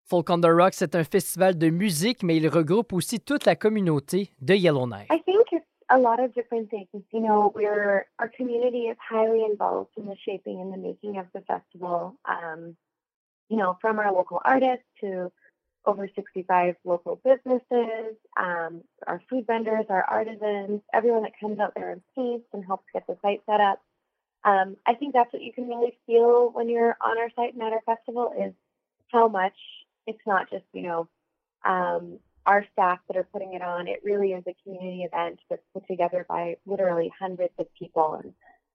Folk 0.07 0.29
on 0.29 0.41
the 0.41 0.47
Rocks 0.47 0.83
est 0.83 0.95
un 0.95 1.05
festival 1.05 1.57
de 1.57 1.71
musique, 1.71 2.23
mais 2.23 2.37
il 2.37 2.47
regroupe 2.49 2.93
aussi 2.93 3.21
toute 3.21 3.47
la 3.47 3.57
communauté 3.57 4.31
de 4.41 4.55
Yellowknife. 4.55 5.09
A 5.91 5.99
lot 5.99 6.23
of 6.23 6.35
different 6.35 6.71
things. 6.71 6.89
You 7.13 7.21
know, 7.21 7.53
we're 7.55 8.07
our 8.19 8.29
community 8.29 8.85
is 8.85 8.97
highly 9.01 9.45
involved 9.45 9.91
in 9.97 10.07
the 10.07 10.17
shaping 10.25 10.61
and 10.61 10.73
the 10.73 10.79
making 10.79 11.19
of 11.19 11.27
the 11.35 11.41
festival. 11.43 12.17
Um, 12.25 12.77
you 13.49 13.57
know, 13.57 13.77
from 13.81 13.99
our 13.99 14.13
local 14.13 14.41
artists 14.45 14.85
to 15.01 15.31
over 15.87 16.09
65 16.15 16.77
local 16.85 17.21
businesses, 17.25 18.17
um, 18.39 18.83
our 19.07 19.21
food 19.29 19.47
vendors, 19.47 19.85
our 19.91 20.03
artisans, 20.03 20.81
everyone 20.93 21.23
that 21.23 21.39
comes 21.39 21.59
out 21.59 21.75
there 21.75 21.91
and 21.91 22.03
paints 22.17 22.47
and 22.53 22.65
helps 22.65 22.85
get 22.93 23.07
the 23.07 23.17
site 23.23 23.43
set 23.47 23.61
up. 23.61 23.81
Um, 24.45 24.77
I 24.87 24.95
think 24.95 25.13
that's 25.13 25.33
what 25.33 25.43
you 25.43 25.53
can 25.53 25.69
really 25.69 25.99
feel 26.07 26.51
when 26.51 26.69
you're 26.69 26.97
on 27.01 27.19
our 27.19 27.31
site 27.37 27.55
and 27.55 27.63
at 27.63 27.73
our 27.73 27.83
festival 27.87 28.33
is 28.39 28.53
how 29.13 29.29
much 29.29 29.57
it's 30.07 30.21
not 30.27 30.51
just, 30.51 30.65
you 30.73 30.83
know, 30.83 31.09
um, 31.65 32.19
our 32.47 32.65
staff 32.73 32.99
that 33.09 33.17
are 33.17 33.29
putting 33.33 33.55
it 33.55 33.63
on. 33.63 33.89
It 33.89 34.01
really 34.05 34.33
is 34.33 34.45
a 34.47 34.55
community 34.63 35.03
event 35.03 35.41
that's 35.49 35.63
put 35.73 35.87
together 35.87 36.27
by 36.29 36.57
literally 36.67 37.13
hundreds 37.19 37.55
of 37.59 37.67
people. 37.79 38.21
And 38.23 38.35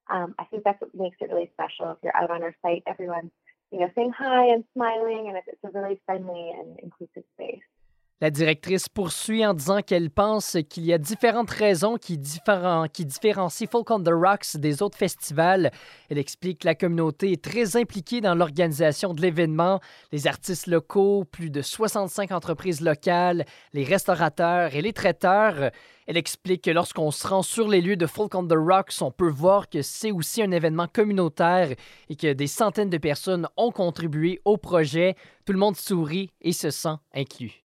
um, 0.10 0.36
I 0.39 0.45
think 0.45 0.63
that's 0.63 0.82
what 0.82 0.95
makes 0.95 1.17
it 1.21 1.29
really 1.29 1.51
special. 1.53 1.91
If 1.91 1.97
you're 2.03 2.15
out 2.15 2.32
on 2.32 2.43
our 2.43 2.55
site, 2.62 2.84
everyone's, 2.88 3.32
you 3.71 3.79
know, 3.79 3.89
saying 3.95 4.13
hi 4.17 4.47
and 4.47 4.63
smiling, 4.73 5.27
and 5.27 5.38
it's 5.38 5.63
a 5.63 5.79
really 5.79 5.99
friendly 6.05 6.51
and 6.58 6.79
inclusive 6.79 7.23
space. 7.36 7.62
La 8.21 8.32
directrice 8.32 8.89
poursuit 8.89 9.45
en 9.45 9.53
disant 9.53 9.82
qu'elle 9.82 10.10
pense 10.10 10.58
qu'il 10.69 10.84
y 10.84 10.91
a 10.91 10.97
différentes 10.97 11.51
raisons 11.51 11.95
qui, 11.95 12.17
différencient 12.17 13.67
Folk 13.71 13.89
on 13.91 14.03
the 14.03 14.12
Rocks 14.12 14.58
des 14.58 14.82
autres 14.82 14.97
festivals. 14.97 15.71
Elle 16.10 16.17
explique 16.17 16.60
que 16.60 16.67
la 16.67 16.75
communauté 16.75 17.32
est 17.32 17.41
très 17.41 17.77
impliquée 17.77 18.19
dans 18.19 18.36
l'organisation 18.36 19.13
de 19.13 19.21
l'événement, 19.21 19.79
les 20.12 20.27
artistes 20.27 20.67
locaux, 20.67 21.23
plus 21.23 21.49
de 21.49 21.62
65 21.62 22.34
entreprises 22.34 22.82
locales, 22.82 23.45
les 23.71 23.86
restaurateurs 23.86 24.75
et 24.75 24.82
les 24.82 24.91
traiteurs. 24.91 25.71
Elle 26.05 26.17
explique 26.17 26.65
que 26.65 26.71
lorsqu'on 26.71 27.12
se 27.12 27.25
rend 27.25 27.41
sur 27.41 27.69
les 27.69 27.79
lieux 27.79 27.95
de 27.95 28.05
Folk 28.05 28.36
on 28.36 28.45
the 28.45 28.53
Rocks, 28.53 29.01
on 29.01 29.12
peut 29.12 29.29
voir 29.29 29.69
que 29.69 29.82
c'est 29.82 30.12
aussi 30.12 30.41
un 30.41 30.51
événement 30.51 30.88
communautaire 30.91 31.73
et 32.10 32.17
que 32.17 32.34
des 32.34 32.47
centaines 32.47 32.89
de 32.89 32.97
personnes 32.97 33.47
ont 33.55 33.71
contribué 33.71 34.41
au 34.43 34.58
projet. 34.58 35.15
Tout 35.45 35.53
le 35.53 35.60
monde 35.60 35.77
sourit 35.77 36.32
et 36.41 36.51
se 36.51 36.69
sent 36.69 36.97
inclus. 37.15 37.63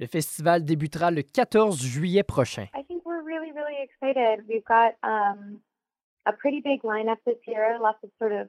Le 0.00 0.06
festival 0.06 0.64
débutera 0.64 1.10
le 1.10 1.22
14 1.22 1.78
juillet 1.84 2.22
prochain. 2.22 2.66
I 2.72 2.82
think 2.84 3.04
we're 3.04 3.22
really, 3.22 3.52
really 3.52 3.76
excited. 3.82 4.46
We've 4.48 4.64
got 4.64 4.94
um, 5.02 5.60
a 6.24 6.32
pretty 6.32 6.62
big 6.62 6.80
lineup 6.82 7.18
this 7.26 7.36
year, 7.46 7.78
lots 7.78 7.98
of 8.02 8.10
sort 8.18 8.32
of 8.32 8.48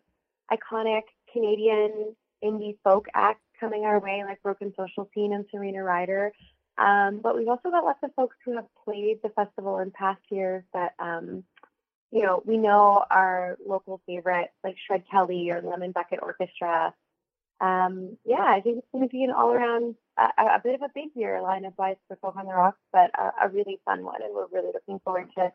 iconic 0.50 1.04
Canadian 1.34 2.16
indie 2.42 2.78
folk 2.86 3.08
acts 3.14 3.42
coming 3.60 3.84
our 3.84 4.00
way, 4.00 4.24
like 4.26 4.42
Broken 4.42 4.74
Social 4.78 5.10
Scene 5.14 5.34
and 5.34 5.46
Serena 5.52 5.84
Ryder. 5.84 6.32
Um, 6.78 7.20
but 7.22 7.36
we've 7.36 7.50
also 7.50 7.70
got 7.70 7.84
lots 7.84 8.00
of 8.02 8.12
folks 8.16 8.38
who 8.46 8.56
have 8.56 8.68
played 8.86 9.20
the 9.22 9.30
festival 9.30 9.80
in 9.80 9.92
past 9.92 10.22
years 10.30 10.64
that, 10.74 10.94
um, 11.00 11.44
you 12.12 12.24
know, 12.24 12.42
we 12.46 12.56
know 12.56 13.04
our 13.12 13.58
local 13.68 14.00
favorites 14.08 14.54
like 14.64 14.76
Shred 14.88 15.04
Kelly 15.12 15.50
or 15.52 15.62
Lemon 15.62 15.92
Bucket 15.92 16.20
Orchestra. 16.22 16.94
Um, 17.62 18.18
yeah, 18.26 18.44
I 18.44 18.60
think 18.60 18.80
it's 18.80 18.88
going 18.92 19.08
to 19.08 19.12
be 19.12 19.24
an 19.24 19.32
all 19.32 19.52
around 19.52 19.94
a, 20.18 20.24
a, 20.42 20.62
bit 20.64 20.74
of 20.74 20.82
a 20.82 20.90
big 20.96 21.10
year 21.14 21.40
lineup 21.44 21.74
wise 21.78 21.96
for 22.08 22.18
Folk 22.18 22.36
on 22.36 22.48
the 22.48 22.54
Rocks, 22.54 22.80
but 22.92 23.12
a, 23.16 23.46
a, 23.46 23.50
really 23.50 23.80
fun 23.86 24.04
one. 24.04 24.22
And 24.24 24.34
we're 24.34 24.48
really 24.52 24.72
looking 24.74 25.00
forward 25.04 25.30
to, 25.38 25.52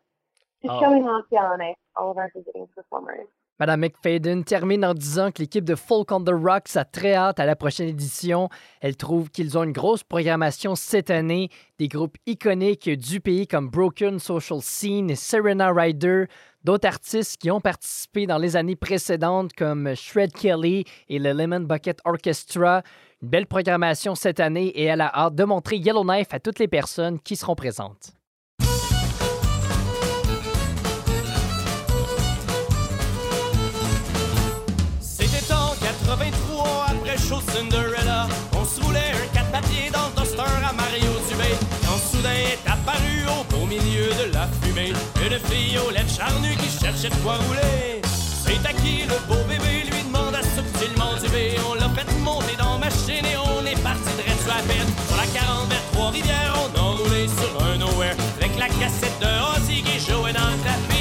to 0.63 0.71
oh. 0.71 0.79
showing 0.79 1.03
off 1.03 1.25
Yellowknife, 1.31 1.75
all 1.97 2.11
of 2.11 2.17
our 2.17 2.31
visiting 2.33 2.67
performers. 2.73 3.27
Madame 3.59 3.81
McFadden 3.81 4.43
termine 4.43 4.85
en 4.85 4.93
disant 4.93 5.31
que 5.31 5.41
l'équipe 5.41 5.65
de 5.65 5.75
Folk 5.75 6.11
on 6.11 6.23
the 6.23 6.31
Rocks 6.31 6.75
a 6.75 6.85
très 6.85 7.15
hâte 7.15 7.39
à 7.39 7.45
la 7.45 7.55
prochaine 7.55 7.87
édition. 7.89 8.49
Elle 8.81 8.95
trouve 8.95 9.31
qu'ils 9.31 9.57
ont 9.57 9.63
une 9.63 9.71
grosse 9.71 10.03
programmation 10.03 10.75
cette 10.75 11.09
année. 11.09 11.49
Des 11.79 11.87
groupes 11.87 12.17
iconiques 12.27 12.89
du 12.89 13.19
pays 13.19 13.47
comme 13.47 13.69
Broken 13.69 14.19
Social 14.19 14.61
Scene 14.61 15.09
et 15.09 15.15
Serena 15.15 15.71
Ryder, 15.71 16.25
d'autres 16.67 16.87
artistes 16.89 17.37
qui 17.37 17.49
ont 17.49 17.61
participé 17.61 18.27
dans 18.27 18.37
les 18.37 18.57
années 18.57 18.75
précédentes 18.75 19.53
comme 19.53 19.95
Shred 19.95 20.33
Kelly 20.33 20.83
et 21.07 21.17
le 21.17 21.31
Lemon 21.31 21.61
Bucket 21.61 21.99
Orchestra. 22.03 22.81
Une 23.21 23.29
belle 23.29 23.47
programmation 23.47 24.15
cette 24.15 24.41
année 24.41 24.67
et 24.67 24.83
elle 24.83 24.99
a 24.99 25.09
hâte 25.15 25.35
de 25.35 25.45
montrer 25.45 25.77
Yellowknife 25.77 26.27
à 26.31 26.41
toutes 26.41 26.59
les 26.59 26.67
personnes 26.67 27.21
qui 27.21 27.37
seront 27.37 27.55
présentes. 27.55 28.11
C'était 34.99 35.53
en 35.53 35.71
83 35.79 36.85
après. 36.89 37.15
On 38.59 38.65
se 38.65 38.83
roulait 38.83 38.99
un 38.99 39.33
4 39.33 39.51
papiers 39.51 39.89
dans 39.93 40.16
milieu 43.67 44.07
de 44.21 44.33
la 44.33 44.47
fumée 44.61 44.93
une 45.25 45.39
fille 45.49 45.77
aux 45.77 45.91
lèvres 45.91 46.09
charnues 46.09 46.55
qui 46.55 46.69
cherchait 46.69 47.09
de 47.09 47.15
quoi 47.15 47.35
rouler. 47.35 48.01
C'est 48.43 48.65
à 48.65 48.73
qui 48.73 49.03
le 49.03 49.17
beau 49.27 49.41
bébé 49.47 49.83
lui 49.91 50.03
demanda 50.03 50.39
subtilement 50.41 51.15
du 51.21 51.27
B. 51.29 51.59
On 51.69 51.75
l'a 51.75 51.89
fait 51.89 52.11
monter 52.19 52.55
dans 52.57 52.77
ma 52.79 52.85
machine 52.85 53.25
et 53.25 53.37
on 53.37 53.65
est 53.65 53.81
parti 53.83 54.11
de 54.17 54.23
sur 54.43 54.53
la 54.55 54.63
peine. 54.63 54.89
Sur 55.07 55.17
la 55.17 55.27
40 55.27 55.69
vers 55.69 55.83
Trois-Rivières, 55.91 56.55
on 56.63 56.79
a 56.79 56.83
roulé 56.97 57.27
sur 57.27 57.63
un 57.63 57.77
cassette 58.79 59.19
de 59.21 59.27
Ozzy 59.55 59.81
qui 59.81 59.99
jouait 59.99 60.33
dans 60.33 60.49
le 60.49 60.57
tapis. 60.63 60.96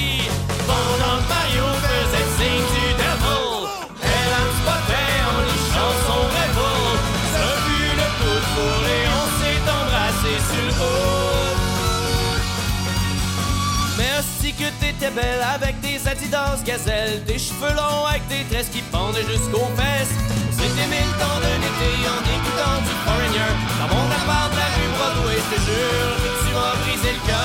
Avec 15.19 15.81
tes 15.81 15.99
Adidas 16.09 16.63
gazelle, 16.65 17.23
tes 17.25 17.39
cheveux 17.39 17.75
longs 17.75 18.07
avec 18.07 18.27
des 18.29 18.45
tresses 18.51 18.69
qui 18.69 18.83
pendaient 18.83 19.23
jusqu'aux 19.23 19.71
fesses. 19.77 20.13
C'était 20.51 20.89
mille 20.89 21.13
temps 21.19 21.41
d'un 21.41 21.61
été 21.71 21.91
en 22.05 22.21
écoutant 22.37 22.79
du 22.83 22.93
Foreigner 23.05 23.53
dans 23.81 23.89
mon 23.95 24.07
appart 24.11 24.51
de 24.53 24.57
la 24.57 24.67
rue 24.77 24.91
Broadway. 24.97 25.37
Je 25.37 25.57
te 25.57 25.61
jure 25.63 26.17
que 26.23 26.31
tu 26.45 26.53
m'as 26.55 26.75
brisé 26.85 27.13
le 27.13 27.27
cœur. 27.27 27.37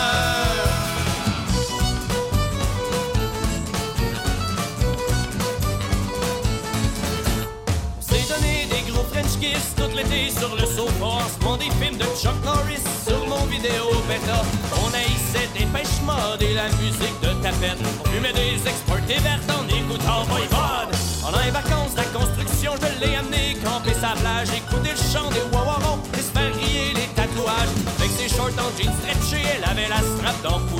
On 7.97 8.01
s'est 8.01 8.27
donné 8.33 8.65
des 8.65 8.91
gros 8.91 9.05
French 9.11 9.39
kiss 9.39 9.75
tout 9.77 9.95
l'été 9.95 10.29
sur 10.29 10.53
le 10.55 10.65
sofa 10.65 11.23
en 11.45 11.57
des 11.57 11.71
films 11.79 11.97
de 11.97 12.05
Chuck 12.21 12.35
Norris 12.43 12.83
sur 13.07 13.25
mon 13.27 13.45
vidéo 13.45 13.91
bêta. 14.09 14.41
On 14.83 14.93
haïssait 14.93 15.49
des 15.57 15.65
pêches 15.67 16.00
et 16.39 16.53
la 16.53 16.69
musique 16.79 17.19
de 17.21 17.33
tapette. 17.43 17.77
On 17.99 18.09
fumait 18.09 18.33
des 18.33 18.55
exportés 18.67 19.19
vertes 19.19 19.49
en 19.51 19.67
écoutant 19.67 20.23
Voivode. 20.23 20.95
Pendant 21.21 21.43
les 21.43 21.51
vacances 21.51 21.91
de 21.91 21.97
la 21.97 22.05
construction, 22.05 22.73
je 22.79 23.05
l'ai 23.05 23.15
amené 23.15 23.57
camper 23.63 23.93
sa 23.93 24.15
plage, 24.15 24.49
écouter 24.55 24.91
le 24.95 25.03
chant 25.11 25.29
des 25.29 25.43
wawarons 25.51 25.99
et 26.17 26.21
se 26.21 26.31
griller 26.31 26.93
les 26.95 27.07
tatouages. 27.15 27.75
Avec 27.99 28.11
ses 28.11 28.29
shorts 28.29 28.55
en 28.57 28.71
jeans 28.77 28.93
stretchés, 29.01 29.43
elle 29.43 29.65
avait 29.69 29.89
la 29.89 29.99
strap 29.99 30.41
dans 30.43 30.59
le. 30.59 30.71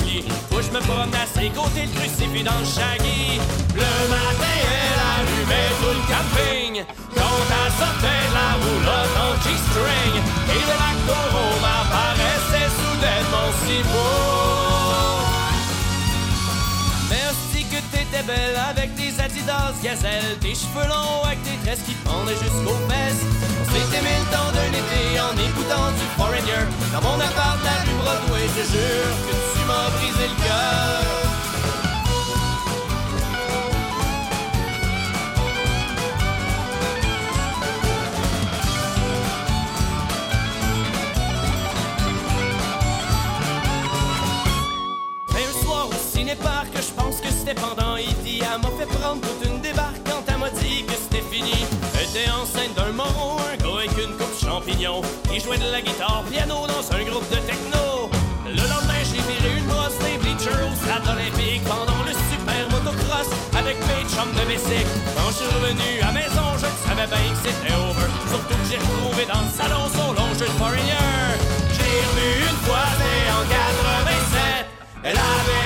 Où 0.51 0.61
je 0.61 0.71
me 0.71 0.79
promenais 0.79 1.23
à 1.23 1.27
ses 1.27 1.49
côtés, 1.49 1.87
le 1.87 1.93
crucifix 1.99 2.43
dans 2.43 2.59
le 2.59 2.65
shaggy. 2.65 3.39
Le 3.75 3.91
matin, 4.07 4.55
elle 4.71 5.01
allumait 5.15 5.71
tout 5.79 5.95
le 5.99 6.03
camping. 6.07 6.83
Quand 7.15 7.39
elle 7.49 7.71
sortait 7.79 8.23
de 8.27 8.33
la 8.33 8.49
roulotte 8.61 9.15
en 9.19 9.33
G-string. 9.43 10.13
Et 10.51 10.61
le 10.69 10.75
lac 10.79 10.97
d'Orome 11.07 11.67
apparaissait 11.81 12.71
soudainement 12.79 13.49
si 13.65 13.83
beau. 13.83 14.40
Belle 18.23 18.57
avec 18.69 18.95
tes 18.95 19.11
Adidas 19.21 19.73
gazelle, 19.83 20.37
tes 20.39 20.53
cheveux 20.53 20.87
longs 20.87 21.23
avec 21.23 21.41
tes 21.43 21.57
tresses 21.63 21.83
qui 21.85 21.93
pendaient 22.05 22.37
jusqu'aux 22.37 22.79
fesses. 22.89 23.23
On 23.61 23.65
s'est 23.71 23.97
aimé 23.97 24.13
le 24.19 24.25
temps 24.33 24.51
d'un 24.53 24.71
été 24.71 25.19
en 25.19 25.33
écoutant 25.33 25.91
du 25.91 26.05
Foreigner 26.17 26.65
dans 26.93 27.01
mon 27.01 27.19
appart 27.19 27.57
la 27.63 27.81
rue 27.83 27.97
Broadway. 28.01 28.47
Je 28.57 28.63
jure 28.73 29.13
que 29.27 29.33
tu 29.53 29.65
m'as 29.65 29.89
brisé 29.97 30.27
le 30.27 30.43
cœur. 30.43 31.30
Soir 46.21 46.65
au 46.67 46.69
ciné-parc, 46.71 46.71
je 46.75 46.93
pense 46.93 47.21
que 47.21 47.29
c'était 47.29 47.55
pendant 47.55 47.97
E.T. 47.97 48.39
Elle 48.41 48.61
m'a 48.61 48.69
fait 48.77 48.85
prendre 48.85 49.21
toute 49.21 49.45
une 49.45 49.61
débarque 49.61 50.01
quand 50.05 50.23
elle 50.27 50.37
m'a 50.37 50.49
dit 50.49 50.83
que 50.85 50.93
c'était 50.93 51.25
fini. 51.31 51.65
Elle 51.95 52.05
était 52.09 52.29
enceinte 52.29 52.73
d'un 52.75 52.91
moron, 52.93 53.37
un 53.39 53.57
gars 53.57 53.79
avec 53.79 53.91
une 53.97 54.15
coupe 54.17 54.37
champignon. 54.39 55.01
Il 55.33 55.41
jouait 55.41 55.57
de 55.57 55.71
la 55.71 55.81
guitare 55.81 56.23
piano 56.29 56.67
dans 56.67 56.85
un 56.95 57.03
groupe 57.03 57.27
de 57.29 57.37
techno. 57.37 58.09
Le 58.45 58.63
lendemain, 58.67 59.01
j'ai 59.09 59.21
viré 59.21 59.57
une 59.57 59.65
brosse 59.65 59.97
des 59.99 60.17
bleachers 60.19 60.65
au 60.67 60.75
stade 60.75 61.07
olympique 61.07 61.63
pendant 61.63 62.01
le 62.05 62.13
super 62.29 62.61
motocross 62.69 63.29
avec 63.57 63.77
mes 63.87 64.03
chums 64.09 64.33
de 64.35 64.43
bicycle. 64.45 64.91
Quand 65.15 65.29
je 65.31 65.37
suis 65.41 65.51
revenu 65.57 65.89
à 66.01 66.11
maison, 66.11 66.47
je 66.61 66.69
savais 66.85 67.07
bien 67.07 67.25
que 67.31 67.39
c'était 67.45 67.73
over. 67.73 68.09
Surtout 68.29 68.57
que 68.59 68.67
j'ai 68.69 68.77
retrouvé 68.77 69.25
dans 69.25 69.41
le 69.41 69.51
salon 69.55 69.85
son 69.95 70.13
long 70.13 70.31
jeu 70.37 70.45
de 70.45 70.57
Foreigner. 70.59 71.39
J'ai 71.73 71.95
revu 72.05 72.29
une 72.49 72.59
fois, 72.67 72.85
c'était 72.99 73.29
en 73.31 73.43
87. 73.47 74.67
Elle 75.03 75.17
avait 75.17 75.60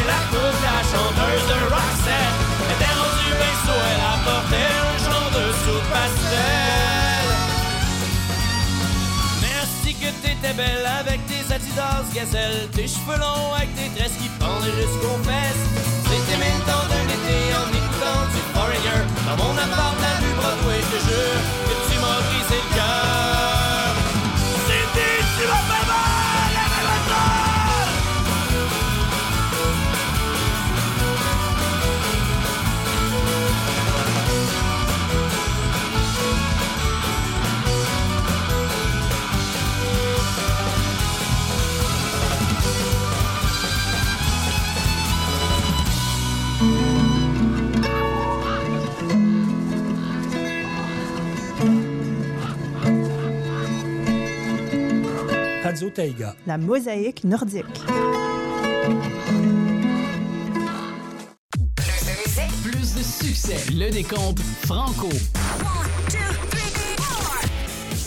avec 10.60 11.20
tes 11.28 11.54
Adidas 11.54 12.06
gazelle, 12.14 12.70
tes 12.72 12.88
cheveux 12.88 13.18
longs 13.20 13.54
avec 13.56 13.74
tes 13.76 13.90
tresses 13.98 14.16
qui 14.22 14.30
pendaient 14.40 14.72
jusqu'aux 14.72 15.22
fesses. 15.24 15.66
C'était 16.04 16.38
mille 16.38 16.62
temps 16.66 16.88
d'un 16.88 17.08
été 17.12 17.54
en 17.56 17.68
écoutant 17.70 18.22
du 18.32 18.42
Foreigner 18.54 19.04
dans 19.26 19.44
mon 19.44 19.58
appart 19.58 20.05
Taïga. 55.96 56.36
La 56.46 56.58
mosaïque 56.58 57.24
nordique. 57.24 57.66
Plus 62.64 62.96
de 62.96 63.02
succès. 63.02 63.72
Le 63.74 63.90
décompte 63.90 64.42
franco. 64.66 65.08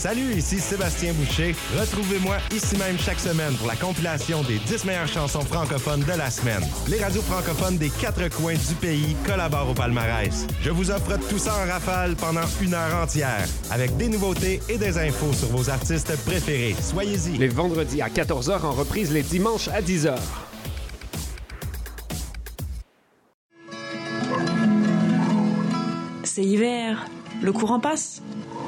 Salut, 0.08 0.32
ici 0.38 0.58
Sébastien 0.58 1.12
Boucher. 1.12 1.54
Retrouvez-moi 1.78 2.38
ici 2.50 2.78
même 2.78 2.98
chaque 2.98 3.20
semaine 3.20 3.54
pour 3.56 3.66
la 3.66 3.76
compilation 3.76 4.42
des 4.42 4.56
10 4.56 4.86
meilleures 4.86 5.06
chansons 5.06 5.42
francophones 5.42 6.00
de 6.00 6.16
la 6.16 6.30
semaine. 6.30 6.62
Les 6.88 6.98
radios 6.98 7.20
francophones 7.20 7.76
des 7.76 7.90
quatre 7.90 8.26
coins 8.34 8.54
du 8.54 8.74
pays 8.80 9.14
collaborent 9.26 9.68
au 9.68 9.74
palmarès. 9.74 10.46
Je 10.62 10.70
vous 10.70 10.90
offre 10.90 11.18
tout 11.28 11.36
ça 11.36 11.52
en 11.56 11.70
rafale 11.70 12.16
pendant 12.16 12.46
une 12.62 12.72
heure 12.72 13.02
entière, 13.02 13.46
avec 13.70 13.98
des 13.98 14.08
nouveautés 14.08 14.62
et 14.70 14.78
des 14.78 14.96
infos 14.96 15.34
sur 15.34 15.48
vos 15.48 15.68
artistes 15.68 16.16
préférés. 16.24 16.74
Soyez-y. 16.80 17.36
Les 17.36 17.48
vendredis 17.48 18.00
à 18.00 18.08
14h 18.08 18.62
en 18.64 18.72
reprise 18.72 19.12
les 19.12 19.22
dimanches 19.22 19.68
à 19.68 19.82
10h. 19.82 20.14
C'est 26.22 26.44
hiver. 26.44 27.04
Le 27.42 27.52
courant 27.52 27.78
passe. 27.78 28.22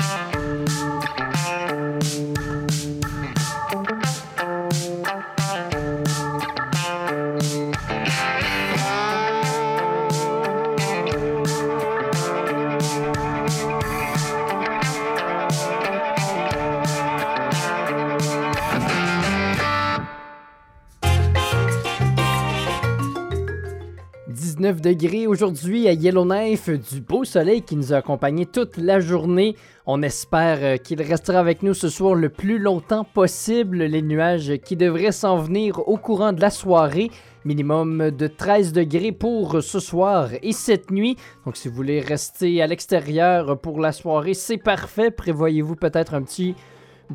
19 24.61 24.81
degrés 24.81 25.25
aujourd'hui 25.25 25.87
à 25.87 25.93
Yellowknife, 25.93 26.69
du 26.69 27.01
beau 27.01 27.23
soleil 27.23 27.63
qui 27.63 27.75
nous 27.75 27.93
a 27.93 27.97
accompagnés 27.97 28.45
toute 28.45 28.77
la 28.77 28.99
journée. 28.99 29.55
On 29.87 30.03
espère 30.03 30.59
euh, 30.61 30.77
qu'il 30.77 31.01
restera 31.01 31.39
avec 31.39 31.63
nous 31.63 31.73
ce 31.73 31.89
soir 31.89 32.13
le 32.13 32.29
plus 32.29 32.59
longtemps 32.59 33.03
possible. 33.03 33.79
Les 33.79 34.03
nuages 34.03 34.53
qui 34.63 34.75
devraient 34.75 35.11
s'en 35.11 35.37
venir 35.37 35.79
au 35.89 35.97
courant 35.97 36.31
de 36.31 36.41
la 36.41 36.51
soirée. 36.51 37.09
Minimum 37.43 38.11
de 38.11 38.27
13 38.27 38.71
degrés 38.71 39.11
pour 39.11 39.63
ce 39.63 39.79
soir 39.79 40.29
et 40.43 40.51
cette 40.51 40.91
nuit. 40.91 41.17
Donc 41.43 41.57
si 41.57 41.67
vous 41.67 41.73
voulez 41.73 41.99
rester 41.99 42.61
à 42.61 42.67
l'extérieur 42.67 43.57
pour 43.59 43.79
la 43.79 43.91
soirée, 43.91 44.35
c'est 44.35 44.57
parfait. 44.57 45.09
Prévoyez-vous 45.09 45.75
peut-être 45.75 46.13
un 46.13 46.21
petit 46.21 46.53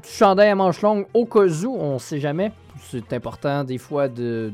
Petit 0.03 0.17
chandail 0.17 0.51
à 0.51 0.55
manches 0.55 0.83
longues 0.83 1.07
au 1.15 1.27
cas 1.27 1.47
où, 1.47 1.77
on 1.79 1.99
sait 1.99 2.21
jamais. 2.21 2.53
C'est 2.81 3.13
important 3.13 3.65
des 3.65 3.79
fois 3.79 4.09
de, 4.09 4.53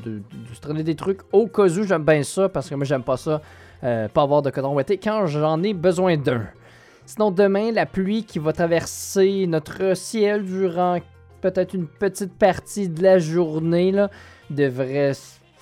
se 0.52 0.60
traîner 0.60 0.82
des 0.82 0.94
trucs 0.94 1.20
au 1.32 1.46
cas 1.46 1.64
où. 1.64 1.82
J'aime 1.82 2.04
bien 2.04 2.22
ça 2.22 2.48
parce 2.48 2.68
que 2.68 2.74
moi 2.74 2.84
j'aime 2.84 3.02
pas 3.02 3.16
ça, 3.16 3.40
euh, 3.82 4.08
pas 4.08 4.22
avoir 4.22 4.42
de 4.42 4.50
coton 4.50 4.74
ouaté 4.74 4.98
quand 4.98 5.26
j'en 5.26 5.62
ai 5.62 5.74
besoin 5.74 6.16
d'un. 6.16 6.46
Sinon 7.06 7.30
demain, 7.30 7.72
la 7.72 7.86
pluie 7.86 8.24
qui 8.24 8.38
va 8.38 8.52
traverser 8.52 9.46
notre 9.46 9.96
ciel 9.96 10.44
durant 10.44 10.98
peut-être 11.40 11.74
une 11.74 11.86
petite 11.86 12.34
partie 12.34 12.88
de 12.88 13.02
la 13.02 13.18
journée 13.18 13.90
là, 13.90 14.10
devrait 14.50 15.12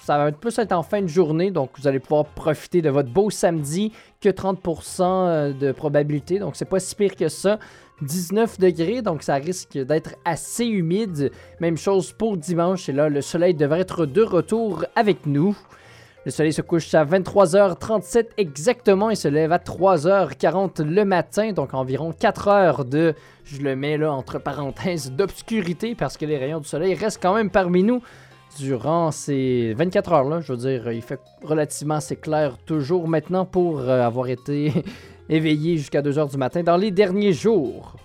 ça 0.02 0.16
va 0.16 0.32
plus 0.32 0.58
être 0.58 0.72
en 0.72 0.82
fin 0.82 1.02
de 1.02 1.06
journée, 1.06 1.50
donc 1.50 1.70
vous 1.78 1.86
allez 1.86 2.00
pouvoir 2.00 2.24
profiter 2.24 2.82
de 2.82 2.90
votre 2.90 3.10
beau 3.10 3.30
samedi 3.30 3.92
que 4.20 4.28
30% 4.28 5.56
de 5.56 5.72
probabilité, 5.72 6.38
donc 6.38 6.56
c'est 6.56 6.64
pas 6.64 6.80
si 6.80 6.94
pire 6.94 7.14
que 7.14 7.28
ça. 7.28 7.58
19 8.02 8.58
degrés, 8.58 9.02
donc 9.02 9.22
ça 9.22 9.34
risque 9.34 9.78
d'être 9.78 10.16
assez 10.24 10.66
humide. 10.66 11.30
Même 11.60 11.76
chose 11.76 12.12
pour 12.12 12.36
dimanche, 12.36 12.88
et 12.88 12.92
là 12.92 13.08
le 13.08 13.20
soleil 13.20 13.54
devrait 13.54 13.80
être 13.80 14.06
de 14.06 14.22
retour 14.22 14.84
avec 14.96 15.26
nous. 15.26 15.56
Le 16.26 16.30
soleil 16.30 16.52
se 16.52 16.60
couche 16.60 16.92
à 16.92 17.02
23h37 17.02 18.26
exactement 18.36 19.08
et 19.08 19.14
se 19.14 19.26
lève 19.26 19.52
à 19.52 19.58
3h40 19.58 20.82
le 20.82 21.06
matin, 21.06 21.52
donc 21.52 21.72
environ 21.72 22.12
4 22.12 22.48
heures 22.48 22.84
de, 22.84 23.14
je 23.44 23.62
le 23.62 23.74
mets 23.74 23.96
là 23.96 24.12
entre 24.12 24.38
parenthèses, 24.38 25.12
d'obscurité 25.12 25.94
parce 25.94 26.18
que 26.18 26.26
les 26.26 26.36
rayons 26.36 26.60
du 26.60 26.68
soleil 26.68 26.92
restent 26.94 27.22
quand 27.22 27.34
même 27.34 27.48
parmi 27.48 27.82
nous 27.82 28.02
durant 28.58 29.10
ces 29.12 29.72
24 29.78 30.12
heures-là. 30.12 30.40
Je 30.42 30.52
veux 30.52 30.58
dire, 30.58 30.92
il 30.92 31.00
fait 31.00 31.20
relativement 31.42 31.94
assez 31.94 32.16
clair 32.16 32.58
toujours 32.66 33.08
maintenant 33.08 33.46
pour 33.46 33.80
euh, 33.80 34.02
avoir 34.02 34.28
été 34.28 34.72
éveillé 35.30 35.78
jusqu'à 35.78 36.02
2h 36.02 36.30
du 36.30 36.36
matin 36.36 36.62
dans 36.62 36.76
les 36.76 36.90
derniers 36.90 37.32
jours. 37.32 37.96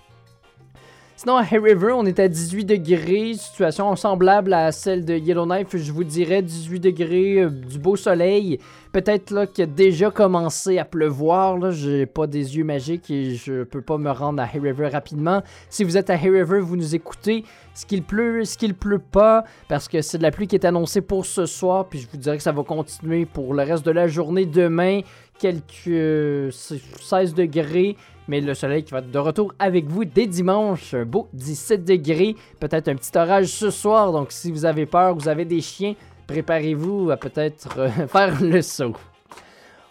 Sinon, 1.18 1.36
à 1.38 1.44
Hay 1.44 1.58
River, 1.58 1.92
on 1.96 2.04
est 2.04 2.20
à 2.20 2.28
18 2.28 2.66
degrés, 2.66 3.32
situation 3.32 3.96
semblable 3.96 4.52
à 4.52 4.70
celle 4.70 5.02
de 5.06 5.14
Yellowknife, 5.14 5.74
je 5.74 5.90
vous 5.90 6.04
dirais 6.04 6.42
18 6.42 6.78
degrés, 6.78 7.40
euh, 7.40 7.48
du 7.48 7.78
beau 7.78 7.96
soleil. 7.96 8.58
Peut-être 8.92 9.30
là 9.30 9.46
qu'il 9.46 9.64
a 9.64 9.66
déjà 9.66 10.10
commencé 10.10 10.78
à 10.78 10.84
pleuvoir, 10.84 11.56
là, 11.56 11.70
j'ai 11.70 12.04
pas 12.04 12.26
des 12.26 12.58
yeux 12.58 12.64
magiques 12.64 13.10
et 13.10 13.34
je 13.34 13.64
peux 13.64 13.80
pas 13.80 13.96
me 13.96 14.10
rendre 14.10 14.42
à 14.42 14.44
Hay 14.44 14.60
River 14.60 14.88
rapidement. 14.88 15.42
Si 15.70 15.84
vous 15.84 15.96
êtes 15.96 16.10
à 16.10 16.16
Hay 16.16 16.28
River, 16.28 16.60
vous 16.60 16.76
nous 16.76 16.94
écoutez, 16.94 17.44
ce 17.72 17.86
qu'il 17.86 18.02
pleut, 18.02 18.44
ce 18.44 18.58
qu'il 18.58 18.74
pleut 18.74 18.98
pas, 18.98 19.44
parce 19.68 19.88
que 19.88 20.02
c'est 20.02 20.18
de 20.18 20.22
la 20.22 20.30
pluie 20.30 20.46
qui 20.46 20.56
est 20.56 20.66
annoncée 20.66 21.00
pour 21.00 21.24
ce 21.24 21.46
soir, 21.46 21.86
puis 21.88 21.98
je 21.98 22.08
vous 22.10 22.18
dirais 22.18 22.36
que 22.36 22.42
ça 22.42 22.52
va 22.52 22.62
continuer 22.62 23.24
pour 23.24 23.54
le 23.54 23.62
reste 23.62 23.86
de 23.86 23.90
la 23.90 24.06
journée 24.06 24.44
demain, 24.44 25.00
quelques 25.38 25.88
euh, 25.88 26.50
16 26.50 27.34
degrés, 27.34 27.96
mais 28.28 28.40
le 28.40 28.54
soleil 28.54 28.84
qui 28.84 28.92
va 28.92 28.98
être 28.98 29.10
de 29.10 29.18
retour 29.18 29.54
avec 29.58 29.86
vous 29.86 30.04
dès 30.04 30.26
dimanche, 30.26 30.94
un 30.94 31.04
beau 31.04 31.28
17 31.32 31.84
degrés, 31.84 32.34
peut-être 32.60 32.88
un 32.88 32.96
petit 32.96 33.16
orage 33.16 33.46
ce 33.46 33.70
soir, 33.70 34.12
donc 34.12 34.32
si 34.32 34.50
vous 34.50 34.64
avez 34.64 34.86
peur, 34.86 35.14
vous 35.14 35.28
avez 35.28 35.44
des 35.44 35.60
chiens, 35.60 35.94
préparez-vous 36.26 37.10
à 37.10 37.16
peut-être 37.16 37.78
euh, 37.78 37.88
faire 38.08 38.42
le 38.42 38.62
saut. 38.62 38.94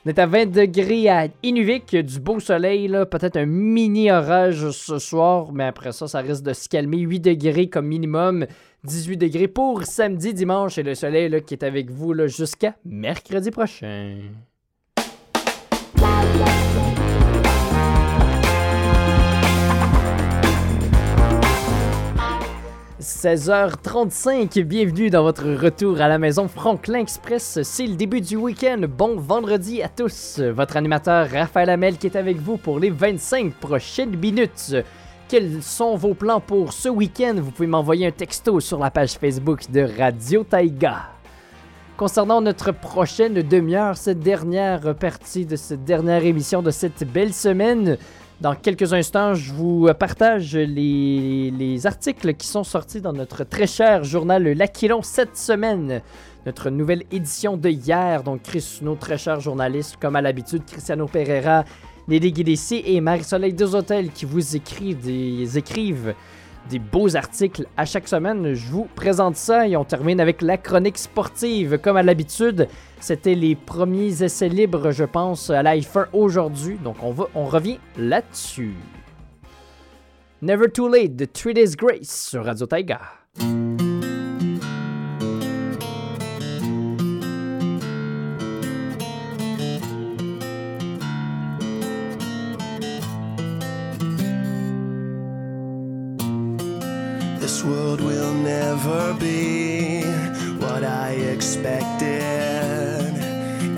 On 0.05 0.09
est 0.09 0.19
à 0.19 0.27
20 0.27 0.51
degrés 0.51 1.09
à 1.09 1.27
Inuvik, 1.41 1.95
du 1.95 2.19
beau 2.19 2.39
soleil, 2.39 2.89
peut-être 3.09 3.37
un 3.37 3.47
mini 3.47 4.11
orage 4.11 4.69
ce 4.69 4.99
soir, 4.99 5.51
mais 5.51 5.63
après 5.63 5.93
ça, 5.93 6.07
ça 6.07 6.19
risque 6.19 6.43
de 6.43 6.53
se 6.53 6.69
calmer. 6.69 6.99
8 6.99 7.21
degrés 7.21 7.69
comme 7.69 7.87
minimum, 7.87 8.45
18 8.83 9.17
degrés 9.17 9.47
pour 9.47 9.83
samedi, 9.83 10.31
dimanche, 10.31 10.77
et 10.77 10.83
le 10.83 10.93
soleil 10.93 11.29
là, 11.29 11.39
qui 11.39 11.55
est 11.55 11.63
avec 11.63 11.89
vous 11.89 12.13
là, 12.13 12.27
jusqu'à 12.27 12.75
mercredi 12.85 13.49
prochain. 13.49 14.19
16h35, 23.05 24.63
bienvenue 24.63 25.11
dans 25.11 25.21
votre 25.21 25.47
retour 25.47 26.01
à 26.01 26.07
la 26.07 26.17
maison 26.17 26.47
Franklin 26.47 27.01
Express. 27.01 27.59
C'est 27.61 27.85
le 27.85 27.93
début 27.93 28.19
du 28.19 28.35
week-end. 28.35 28.81
Bon 28.89 29.17
vendredi 29.17 29.83
à 29.83 29.89
tous. 29.89 30.39
Votre 30.39 30.75
animateur 30.75 31.29
Raphaël 31.29 31.69
Amel 31.69 31.99
qui 31.99 32.07
est 32.07 32.15
avec 32.15 32.37
vous 32.37 32.57
pour 32.57 32.79
les 32.79 32.89
25 32.89 33.53
prochaines 33.53 34.17
minutes. 34.17 34.75
Quels 35.27 35.61
sont 35.61 35.95
vos 35.95 36.15
plans 36.15 36.39
pour 36.39 36.73
ce 36.73 36.89
week-end? 36.89 37.35
Vous 37.37 37.51
pouvez 37.51 37.67
m'envoyer 37.67 38.07
un 38.07 38.11
texto 38.11 38.59
sur 38.59 38.79
la 38.79 38.89
page 38.89 39.19
Facebook 39.19 39.69
de 39.69 39.87
Radio 39.99 40.43
Taïga. 40.43 41.11
Concernant 41.97 42.41
notre 42.41 42.71
prochaine 42.71 43.35
demi-heure, 43.35 43.97
cette 43.97 44.19
dernière 44.19 44.95
partie 44.95 45.45
de 45.45 45.55
cette 45.55 45.83
dernière 45.83 46.25
émission 46.25 46.63
de 46.63 46.71
cette 46.71 47.03
belle 47.03 47.35
semaine, 47.35 47.99
dans 48.41 48.53
quelques 48.53 48.93
instants, 48.93 49.33
je 49.33 49.53
vous 49.53 49.89
partage 49.97 50.55
les, 50.55 51.51
les 51.51 51.87
articles 51.87 52.33
qui 52.33 52.47
sont 52.47 52.63
sortis 52.63 53.01
dans 53.01 53.13
notre 53.13 53.43
très 53.43 53.67
cher 53.67 54.03
journal 54.03 54.43
L'Aquilon 54.43 55.01
cette 55.01 55.37
semaine. 55.37 56.01
Notre 56.45 56.69
nouvelle 56.69 57.03
édition 57.11 57.57
de 57.57 57.69
hier. 57.69 58.23
Donc, 58.23 58.43
Chris, 58.43 58.79
nos 58.81 58.95
très 58.95 59.17
chers 59.17 59.39
journalistes, 59.39 59.97
comme 59.99 60.15
à 60.15 60.21
l'habitude, 60.21 60.63
Cristiano 60.65 61.07
Pereira, 61.07 61.63
Nelly 62.07 62.31
Guidici 62.31 62.83
et 62.85 63.01
Marie-Soleil 63.01 63.53
Deshôtels 63.53 64.11
qui 64.11 64.25
vous 64.25 64.55
écrivent 64.55 64.99
des, 64.99 65.57
écrivent 65.57 66.13
des 66.69 66.79
beaux 66.79 67.15
articles 67.15 67.65
à 67.77 67.85
chaque 67.85 68.07
semaine. 68.07 68.53
Je 68.53 68.67
vous 68.67 68.87
présente 68.95 69.35
ça 69.35 69.67
et 69.67 69.75
on 69.75 69.83
termine 69.83 70.19
avec 70.19 70.41
la 70.41 70.57
chronique 70.57 70.97
sportive. 70.97 71.77
Comme 71.79 71.97
à 71.97 72.03
l'habitude, 72.03 72.67
c'était 72.99 73.35
les 73.35 73.55
premiers 73.55 74.23
essais 74.23 74.49
libres, 74.49 74.91
je 74.91 75.03
pense, 75.03 75.49
à 75.49 75.63
la 75.63 75.77
F1 75.77 76.07
aujourd'hui. 76.13 76.77
Donc 76.83 76.97
on, 77.03 77.11
va, 77.11 77.27
on 77.35 77.45
revient 77.45 77.79
là-dessus. 77.97 78.73
Never 80.41 80.69
Too 80.69 80.89
Late 80.89 81.15
de 81.15 81.25
Three 81.25 81.53
Days 81.53 81.75
Grace 81.75 82.29
sur 82.29 82.45
Radio 82.45 82.65
Taiga. 82.65 82.99
This 97.39 97.63
world 97.63 98.01
will 98.01 98.33
never 98.33 99.13
be 99.13 100.01
what 100.59 100.83
I 100.83 101.11
expected. 101.11 102.05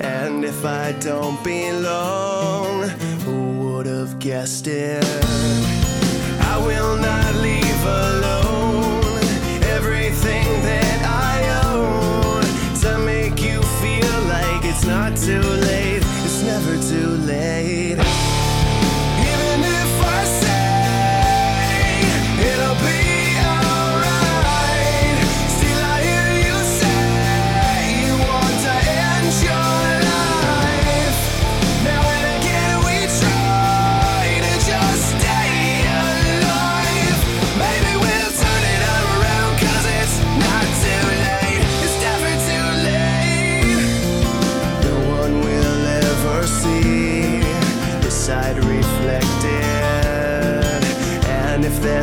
And 0.02 0.46
if 0.46 0.64
I 0.66 0.94
don't 1.00 1.44
belong, 1.44 2.90
who 3.26 3.40
would 3.62 3.86
have 3.86 4.20
guessed 4.20 4.68
it? 4.68 5.04
I 6.54 6.58
will 6.66 6.98
not 6.98 7.36
leave 7.36 7.84
alone 7.86 9.24
everything 9.76 10.48
that 10.70 11.00
I 11.30 11.36
own 11.74 12.44
to 12.82 12.98
make 13.00 13.42
you 13.42 13.62
feel 13.82 14.16
like 14.36 14.64
it's 14.66 14.86
not 14.86 15.18
too 15.18 15.42
late. 15.42 15.77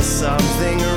Something 0.04 0.93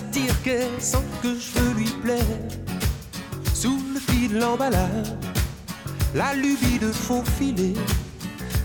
satire 0.00 0.42
qu'elle 0.42 0.80
sent 0.80 1.04
que 1.22 1.34
je 1.34 1.58
veux 1.58 1.74
lui 1.74 1.90
plaire. 2.02 2.38
Sous 3.54 3.78
le 3.94 4.00
fil 4.00 4.34
de 4.34 4.40
l'emballage, 4.40 5.12
la 6.14 6.34
lubie 6.34 6.78
de 6.78 6.90
faufiler, 6.90 7.74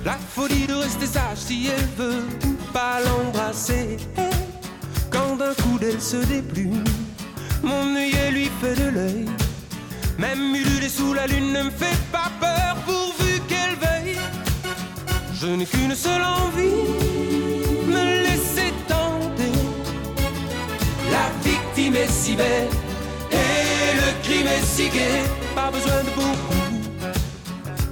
la 0.05 0.17
folie 0.35 0.67
de 0.67 0.73
rester 0.73 1.07
sage 1.07 1.37
si 1.47 1.67
elle 1.67 1.89
veut 1.97 2.23
ou 2.45 2.53
pas 2.71 2.99
l'embrasser. 3.05 3.97
Quand 5.09 5.35
d'un 5.35 5.53
coup 5.55 5.77
d'elle 5.79 6.01
se 6.01 6.17
déplume, 6.17 6.83
mon 7.63 7.95
œillet 7.95 8.31
lui 8.31 8.49
fait 8.61 8.75
de 8.75 8.89
l'œil. 8.89 9.25
Même 10.17 10.55
ululé 10.55 10.87
sous 10.89 11.13
la 11.13 11.27
lune 11.27 11.51
ne 11.51 11.63
me 11.63 11.71
fait 11.71 11.99
pas 12.11 12.31
peur 12.39 12.75
pourvu 12.85 13.41
qu'elle 13.49 13.75
veille. 13.85 14.17
Je 15.33 15.47
n'ai 15.47 15.65
qu'une 15.65 15.95
seule 15.95 16.23
envie, 16.23 17.04
victime 21.95 22.03
est 22.03 22.11
si 22.11 22.35
belle 22.35 22.69
et 23.31 23.95
le 23.95 24.23
crime 24.23 24.47
est 24.47 24.65
si 24.65 24.89
gai. 24.89 25.23
Pas 25.55 25.71
besoin 25.71 26.03
de 26.03 26.09
beaucoup, 26.09 26.91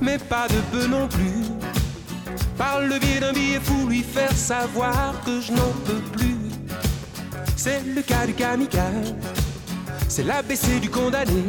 mais 0.01 0.17
pas 0.17 0.47
de 0.47 0.59
peu 0.71 0.87
non 0.87 1.07
plus. 1.07 1.43
Par 2.57 2.81
le 2.81 2.99
biais 2.99 3.19
d'un 3.19 3.33
billet 3.33 3.59
fou, 3.61 3.87
lui 3.87 4.03
faire 4.03 4.31
savoir 4.31 5.13
que 5.25 5.41
je 5.41 5.51
n'en 5.51 5.73
peux 5.85 6.01
plus. 6.11 6.37
C'est 7.55 7.81
le 7.85 8.01
cas 8.01 8.25
du 8.25 8.33
kamikaze, 8.33 9.15
c'est 10.07 10.23
l'ABC 10.23 10.79
du 10.81 10.89
condamné. 10.89 11.43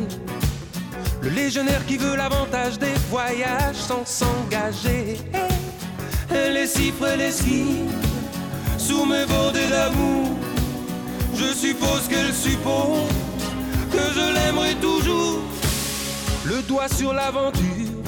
Le 1.23 1.31
légionnaire 1.31 1.85
qui 1.87 1.97
veut 1.97 2.17
l'avantage 2.17 2.79
des 2.79 2.95
voyages 3.11 3.77
sans 3.77 4.05
s'engager. 4.05 5.19
Les 6.31 6.67
cifres 6.67 7.17
les 7.17 7.31
skis 7.31 7.89
sous 8.77 9.05
mes 9.07 9.25
bordées 9.27 9.69
d'amour. 9.69 10.37
Je 11.37 11.53
suppose 11.53 12.09
qu'elle 12.09 12.33
suppose 12.33 13.09
que 13.91 13.99
je 13.99 14.35
l'aimerai 14.35 14.75
toujours. 14.77 15.41
Le 16.45 16.63
doigt 16.63 16.89
sur 16.89 17.13
l'aventure, 17.13 18.03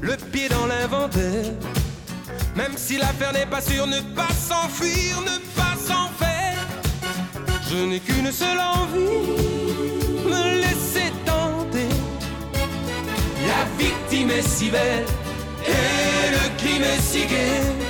le 0.00 0.16
pied 0.16 0.48
dans 0.48 0.66
l'inventaire. 0.66 1.52
Même 2.56 2.72
si 2.76 2.96
l'affaire 2.96 3.32
n'est 3.32 3.46
pas 3.46 3.60
sûre, 3.60 3.86
ne 3.86 4.00
pas 4.14 4.32
s'enfuir, 4.32 5.20
ne 5.20 5.38
pas 5.54 5.76
s'en 5.76 6.08
faire. 6.18 6.56
Je 7.70 7.76
n'ai 7.76 8.00
qu'une 8.00 8.32
seule 8.32 8.58
envie, 8.58 9.00
me 10.26 10.60
laisser 10.60 11.12
tenter. 11.26 11.88
La 13.46 13.64
victime 13.78 14.30
est 14.30 14.48
si 14.48 14.70
belle 14.70 15.04
et 15.66 16.30
le 16.30 16.58
crime 16.58 16.82
est 16.82 17.02
si 17.02 17.26
gai. 17.26 17.89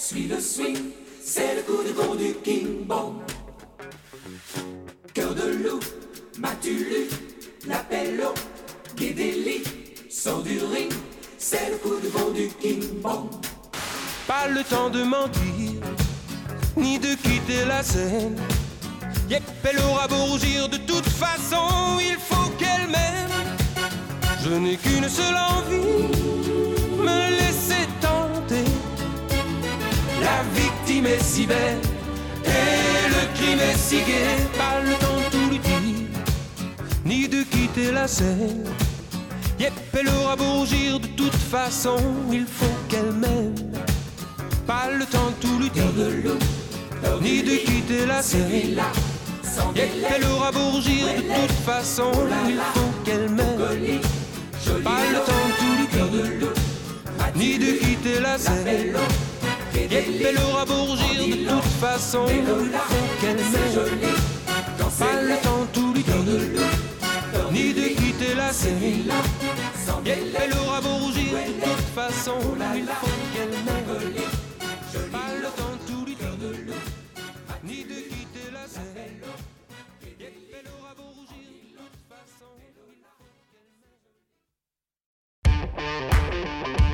Suis 0.00 0.28
le 0.28 0.40
swing, 0.40 0.92
c'est 1.20 1.56
le 1.56 1.62
coup 1.62 1.82
de 1.82 1.92
gong 1.92 2.14
du 2.14 2.32
King 2.44 2.86
Bong. 2.86 3.14
Cœur 5.12 5.34
de 5.34 5.48
loup, 5.64 5.80
m'as-tu 6.38 6.72
lu 6.72 7.08
l'appel 7.66 8.22
au 8.22 8.32
Guédéli 8.96 9.64
Sors 10.08 10.42
du 10.42 10.60
ring, 10.60 10.90
c'est 11.36 11.70
le 11.72 11.76
coup 11.78 11.98
de 12.00 12.08
gong 12.10 12.32
du 12.32 12.48
King 12.60 13.00
Bong. 13.02 13.28
Pas 14.28 14.46
le 14.46 14.62
temps 14.62 14.88
de 14.88 15.02
mentir, 15.02 15.82
ni 16.76 17.00
de 17.00 17.14
quitter 17.16 17.64
la 17.66 17.82
scène. 17.82 18.36
Yep, 19.28 19.42
elle 19.64 19.80
aura 19.80 20.06
beau 20.06 20.24
rougir, 20.26 20.68
de 20.68 20.76
toute 20.76 21.08
façon, 21.08 21.98
il 22.00 22.16
faut 22.16 22.50
qu'elle 22.56 22.88
m'aime. 22.88 23.28
Je 24.44 24.50
n'ai 24.50 24.76
qu'une 24.76 25.08
seule 25.08 25.34
envie, 25.34 26.08
me 26.98 27.30
laisser 27.30 27.84
tenter. 28.00 28.17
La 30.28 30.42
victime 30.60 31.06
est 31.06 31.22
si 31.22 31.46
belle 31.46 31.80
et 32.44 33.08
le 33.14 33.22
crime 33.36 33.60
est 33.60 33.78
si 33.78 33.98
gai. 34.08 34.36
Pas 34.58 34.78
le 34.88 34.94
temps 35.02 35.20
de 35.24 35.28
tout 35.34 35.48
lui 35.50 35.58
dire, 35.58 35.80
ni 37.06 37.28
de 37.28 37.42
quitter 37.44 37.92
la 37.92 38.06
scène. 38.06 38.64
Yep, 39.58 39.72
elle 39.98 40.08
aura 40.08 40.36
beau 40.36 40.52
rougir, 40.58 41.00
de 41.00 41.06
toute 41.20 41.40
façon, 41.54 41.96
il 42.30 42.44
faut 42.46 42.76
qu'elle 42.90 43.12
m'aime. 43.12 43.54
Pas 44.66 44.90
le 44.98 45.06
temps 45.06 45.30
de 45.30 45.46
tout 45.46 45.58
lui 45.58 45.70
dire, 45.70 46.36
ni 47.22 47.42
de 47.42 47.56
quitter 47.66 48.04
la 48.06 48.20
scène. 48.20 48.82
Yep, 49.76 49.90
elle 50.14 50.24
aura 50.26 50.52
beau 50.52 50.70
rougir, 50.74 51.06
de 51.06 51.22
toute 51.22 51.58
façon, 51.64 52.12
il 52.48 52.60
faut 52.74 52.92
qu'elle 53.04 53.30
m'aime. 53.30 54.00
Pas 54.84 55.04
le 55.10 55.20
temps 55.28 55.46
de 55.48 55.54
tout 55.60 55.74
lui 55.78 55.88
dire, 55.94 56.48
ni 57.34 57.58
de 57.58 57.70
quitter 57.82 58.20
la 58.20 58.36
scène. 58.36 58.94
Yep, 59.86 60.04
elle 60.26 60.38
aura 60.50 60.64
beau 60.64 60.84
rougir, 60.84 61.36
de 61.36 61.48
toute 61.48 61.64
façon, 61.80 62.26
qu'elle 63.20 63.36
m'aime. 63.36 64.14
Pas 64.98 65.22
le 65.22 65.36
temps 65.42 65.66
tout 65.72 65.92
lui 65.94 66.02
dire, 66.02 66.14
ni 67.52 67.72
de 67.72 67.88
quitter 67.88 68.34
la 68.34 68.52
scène. 68.52 69.10
Yep, 70.04 70.18
elle 70.42 70.52
aura 70.58 70.80
beau 70.80 70.96
rougir, 71.04 71.32
de 71.32 71.64
toute 71.64 71.94
façon, 71.94 72.34
il 72.74 72.86
faut 72.86 73.18
qu'elle 73.34 73.54
m'aime. 73.64 74.12
Pas 75.12 75.30
le 75.40 75.48
temps 75.56 75.78
tout 75.86 76.04
lui 76.04 76.14
dire, 76.16 76.74
ni 77.64 77.84
de 77.84 77.94
quitter 77.94 78.50
la 78.52 78.66
elle 85.80 86.87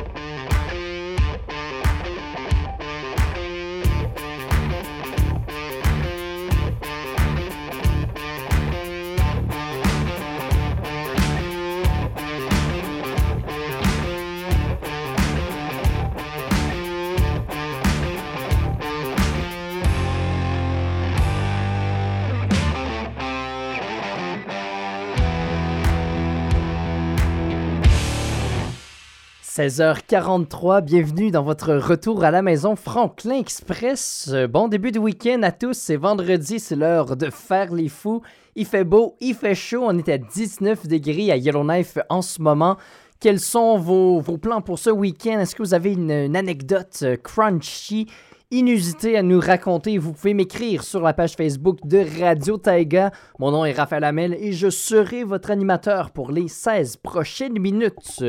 16h43, 29.57 30.81
bienvenue 30.81 31.31
dans 31.31 31.45
votre 31.45 31.75
retour 31.75 32.25
à 32.25 32.33
la 32.33 32.43
maison 32.43 32.75
Franklin 32.75 33.39
Express. 33.39 34.31
Euh, 34.33 34.49
Bon 34.49 34.67
début 34.67 34.91
de 34.91 34.99
week-end 34.99 35.45
à 35.45 35.53
tous, 35.53 35.79
c'est 35.79 35.95
vendredi, 35.95 36.59
c'est 36.59 36.75
l'heure 36.75 37.17
de 37.17 37.31
faire 37.31 37.73
les 37.73 37.89
fous. 37.89 38.21
Il 38.57 38.67
fait 38.67 38.83
beau, 38.83 39.15
il 39.21 39.37
fait 39.37 39.55
chaud, 39.55 39.85
on 39.85 39.97
est 39.97 40.09
à 40.09 40.19
19 40.19 40.89
degrés 40.89 41.31
à 41.31 41.37
Yellowknife 41.37 41.99
en 42.09 42.21
ce 42.21 42.43
moment. 42.43 42.77
Quels 43.21 43.39
sont 43.39 43.79
vos, 43.79 44.23
plans 44.39 44.61
pour 44.61 44.81
ce 44.81 44.91
week-end? 44.91 45.39
Est-ce 45.39 45.55
que 45.55 45.63
vous 45.63 45.75
avez 45.75 45.93
une, 45.93 46.35
anecdote 46.35 46.99
euh, 47.05 47.17
crunchy, 47.17 48.09
inusitée 48.51 49.17
à 49.17 49.23
nous 49.23 49.39
raconter? 49.39 49.99
Vous 49.99 50.15
pouvez 50.15 50.35
m'écrire 50.35 50.83
sur 50.83 51.01
la 51.01 51.13
page 51.13 51.37
Facebook 51.37 51.79
de 51.85 52.05
Radio 52.21 52.57
Taiga. 52.57 53.13
Mon 53.39 53.53
nom 53.53 53.65
est 53.65 53.75
Raphaël 53.75 54.03
Hamel 54.03 54.35
et 54.35 54.51
je 54.51 54.69
serai 54.69 55.23
votre 55.23 55.53
animateur 55.53 56.11
pour 56.11 56.33
les 56.33 56.49
16 56.49 56.97
prochaines 56.97 57.61
minutes. 57.61 58.21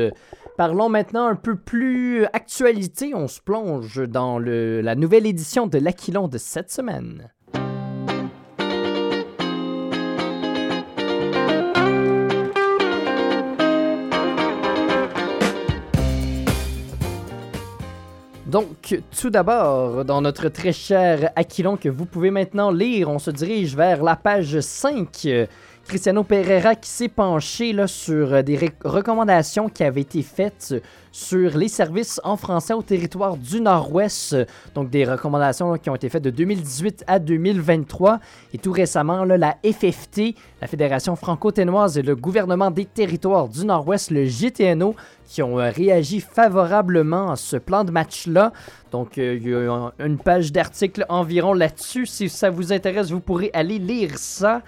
Parlons 0.56 0.88
maintenant 0.88 1.26
un 1.26 1.36
peu 1.36 1.54
plus 1.54 2.24
actualité. 2.32 3.14
On 3.14 3.28
se 3.28 3.42
plonge 3.42 4.02
dans 4.08 4.38
la 4.38 4.94
nouvelle 4.94 5.26
édition 5.26 5.66
de 5.66 5.76
l'Aquilon 5.76 6.28
de 6.28 6.38
cette 6.38 6.70
semaine. 6.70 7.30
Donc, 18.46 19.02
tout 19.20 19.28
d'abord, 19.28 20.06
dans 20.06 20.22
notre 20.22 20.48
très 20.48 20.72
cher 20.72 21.30
Aquilon 21.36 21.76
que 21.76 21.90
vous 21.90 22.06
pouvez 22.06 22.30
maintenant 22.30 22.70
lire, 22.70 23.10
on 23.10 23.18
se 23.18 23.30
dirige 23.30 23.76
vers 23.76 24.02
la 24.02 24.16
page 24.16 24.60
5. 24.60 25.28
Cristiano 25.88 26.24
Pereira 26.24 26.74
qui 26.74 26.90
s'est 26.90 27.08
penché 27.08 27.72
là, 27.72 27.86
sur 27.86 28.32
euh, 28.34 28.42
des 28.42 28.58
recommandations 28.84 29.68
qui 29.68 29.84
avaient 29.84 30.00
été 30.00 30.22
faites 30.22 30.74
sur 31.12 31.56
les 31.56 31.68
services 31.68 32.20
en 32.24 32.36
français 32.36 32.74
au 32.74 32.82
territoire 32.82 33.36
du 33.36 33.60
Nord-Ouest. 33.60 34.36
Donc, 34.74 34.90
des 34.90 35.04
recommandations 35.04 35.74
qui 35.78 35.88
ont 35.88 35.94
été 35.94 36.08
faites 36.08 36.24
de 36.24 36.30
2018 36.30 37.04
à 37.06 37.20
2023. 37.20 38.18
Et 38.52 38.58
tout 38.58 38.72
récemment, 38.72 39.24
là, 39.24 39.38
la 39.38 39.56
FFT, 39.64 40.34
la 40.60 40.66
Fédération 40.66 41.14
franco-ténoise 41.14 41.96
et 41.98 42.02
le 42.02 42.16
gouvernement 42.16 42.72
des 42.72 42.84
territoires 42.84 43.48
du 43.48 43.64
Nord-Ouest, 43.64 44.10
le 44.10 44.24
GTNO, 44.26 44.96
qui 45.24 45.40
ont 45.42 45.58
euh, 45.60 45.70
réagi 45.70 46.18
favorablement 46.20 47.30
à 47.30 47.36
ce 47.36 47.56
plan 47.56 47.84
de 47.84 47.92
match-là. 47.92 48.52
Donc, 48.90 49.18
euh, 49.18 49.38
il 49.40 49.48
y 49.48 49.54
a 49.54 49.70
un- 49.72 49.92
une 50.04 50.18
page 50.18 50.50
d'article 50.52 51.06
environ 51.08 51.54
là-dessus. 51.54 52.06
Si 52.06 52.28
ça 52.28 52.50
vous 52.50 52.72
intéresse, 52.72 53.10
vous 53.12 53.20
pourrez 53.20 53.50
aller 53.54 53.78
lire 53.78 54.18
ça. 54.18 54.62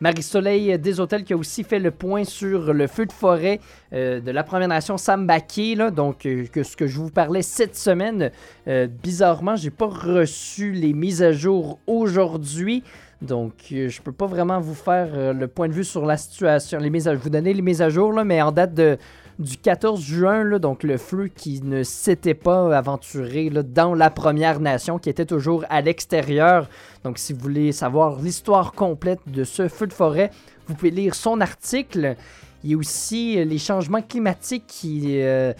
Marie-Soleil 0.00 0.78
des 0.78 1.00
Hôtels 1.00 1.24
qui 1.24 1.32
a 1.32 1.36
aussi 1.36 1.64
fait 1.64 1.78
le 1.78 1.90
point 1.90 2.24
sur 2.24 2.72
le 2.72 2.86
feu 2.86 3.06
de 3.06 3.12
forêt 3.12 3.60
euh, 3.92 4.20
de 4.20 4.30
la 4.30 4.42
Première 4.44 4.68
Nation 4.68 4.96
Sambaki, 4.96 5.76
donc 5.94 6.26
euh, 6.26 6.46
que 6.52 6.62
ce 6.62 6.76
que 6.76 6.86
je 6.86 6.98
vous 6.98 7.10
parlais 7.10 7.42
cette 7.42 7.76
semaine. 7.76 8.30
Euh, 8.68 8.86
bizarrement, 8.86 9.56
j'ai 9.56 9.70
pas 9.70 9.86
reçu 9.86 10.72
les 10.72 10.92
mises 10.92 11.22
à 11.22 11.32
jour 11.32 11.78
aujourd'hui. 11.86 12.82
Donc, 13.24 13.52
euh, 13.72 13.88
je 13.88 14.02
peux 14.02 14.12
pas 14.12 14.26
vraiment 14.26 14.60
vous 14.60 14.74
faire 14.74 15.08
euh, 15.14 15.32
le 15.32 15.48
point 15.48 15.68
de 15.68 15.72
vue 15.72 15.84
sur 15.84 16.04
la 16.04 16.16
situation. 16.16 16.78
Les 16.78 16.90
mises 16.90 17.08
vous 17.08 17.30
donner 17.30 17.54
les 17.54 17.62
mises 17.62 17.82
à 17.82 17.88
jour, 17.88 18.12
mais 18.24 18.42
en 18.42 18.52
date 18.52 18.74
de, 18.74 18.98
du 19.38 19.56
14 19.56 20.00
juin, 20.00 20.58
donc 20.58 20.82
le 20.82 20.96
feu 20.96 21.28
qui 21.34 21.60
ne 21.62 21.82
s'était 21.82 22.34
pas 22.34 22.76
aventuré 22.76 23.50
dans 23.50 23.94
la 23.94 24.10
Première 24.10 24.60
Nation, 24.60 24.98
qui 24.98 25.10
était 25.10 25.26
toujours 25.26 25.64
à 25.68 25.80
l'extérieur. 25.80 26.68
Donc, 27.02 27.18
si 27.18 27.32
vous 27.32 27.40
voulez 27.40 27.72
savoir 27.72 28.20
l'histoire 28.20 28.72
complète 28.72 29.20
de 29.26 29.44
ce 29.44 29.68
feu 29.68 29.86
de 29.86 29.92
forêt, 29.92 30.30
vous 30.66 30.74
pouvez 30.74 30.90
lire 30.90 31.14
son 31.14 31.40
article. 31.40 32.16
Il 32.62 32.70
y 32.70 32.74
a 32.74 32.76
aussi 32.76 33.38
euh, 33.38 33.44
les 33.44 33.58
changements 33.58 34.00
climatiques 34.00 34.66
qui 34.66 35.20
euh, 35.20 35.52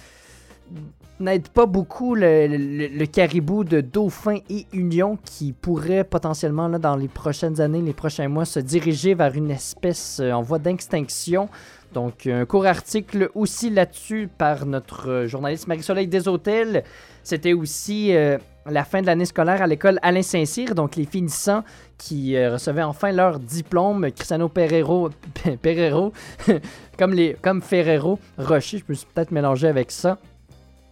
n'aident 1.21 1.49
pas 1.49 1.67
beaucoup 1.67 2.15
le, 2.15 3.05
caribou 3.07 3.65
de 3.65 3.81
Dauphin 3.81 4.39
et 4.49 4.67
Union 4.73 5.19
qui 5.23 5.53
pourrait 5.53 6.05
potentiellement, 6.05 6.69
dans 6.71 6.97
les 6.97 7.09
prochaines 7.09 7.61
années, 7.61 7.83
les 7.83 7.93
prochains 7.93 8.29
mois, 8.29 8.45
se 8.45 8.61
diriger 8.61 9.15
vers 9.15 9.35
une 9.35 9.51
espèce 9.51 10.21
euh, 10.21 10.33
en 10.33 10.43
voie 10.43 10.59
d'extinction. 10.59 11.49
Donc, 11.95 12.27
un 12.27 12.45
court 12.45 12.67
article 12.67 13.31
aussi 13.37 13.71
là-dessus 13.71 14.29
par 14.37 14.67
notre 14.67 15.09
euh, 15.09 15.29
journaliste 15.29 15.69
Marie-Soleil 15.69 16.09
Deshôtels. 16.09 16.83
C'était 17.23 17.53
aussi 17.53 18.15
euh, 18.15 18.37
la 18.67 18.85
fin 18.85 19.01
de 19.01 19.07
l'année 19.07 19.25
scolaire 19.25 19.63
à 19.63 19.67
l'école 19.69 20.01
Alain 20.03 20.23
Saint-Cyr, 20.23 20.75
donc 20.75 20.97
les 20.97 21.07
finissants 21.07 21.63
qui 21.97 22.37
euh, 22.37 22.55
recevaient 22.55 22.83
enfin 22.83 23.13
leur 23.13 23.39
diplôme. 23.39 24.11
Cristiano 24.11 24.49
Pereiro, 24.49 25.11
Pereiro 25.63 26.13
comme, 26.99 27.15
les, 27.15 27.37
comme 27.41 27.63
Ferrero 27.63 28.19
Rocher, 28.39 28.83
je 28.89 28.95
suis 28.95 29.07
peut-être 29.15 29.31
mélangé 29.31 29.69
avec 29.69 29.93
ça. 29.93 30.19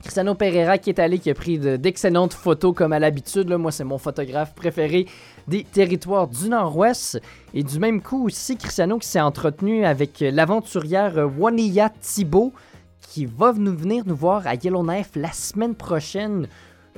Cristiano 0.03 0.35
Pereira 0.35 0.79
qui 0.79 0.91
est 0.91 0.99
allé, 0.99 1.19
qui 1.19 1.31
a 1.31 1.35
pris 1.35 1.59
de- 1.59 1.77
d'excellentes 1.77 2.35
photos 2.35 2.75
comme 2.75 2.93
à 2.93 2.99
l'habitude. 2.99 3.49
Moi, 3.51 3.71
c'est 3.71 3.85
mon 3.85 3.99
photographe 3.99 4.53
préféré 4.55 5.07
des 5.47 5.63
territoires 5.65 6.27
du 6.27 6.49
Nord-Ouest. 6.49 7.21
Et 7.55 7.63
du 7.63 7.79
même 7.79 8.03
coup 8.03 8.27
aussi, 8.27 8.57
Cristiano 8.57 8.99
qui 8.99 9.07
s'est 9.09 9.21
entretenu 9.21 9.85
avec 9.85 10.19
l'aventurière 10.21 11.29
Waniya 11.39 11.91
Thibault 12.01 12.53
qui 13.01 13.27
va 13.27 13.53
nous 13.53 13.77
venir 13.77 14.03
nous 14.07 14.17
voir 14.17 14.47
à 14.47 14.55
Yellowknife 14.55 15.11
la 15.17 15.33
semaine 15.33 15.75
prochaine. 15.75 16.47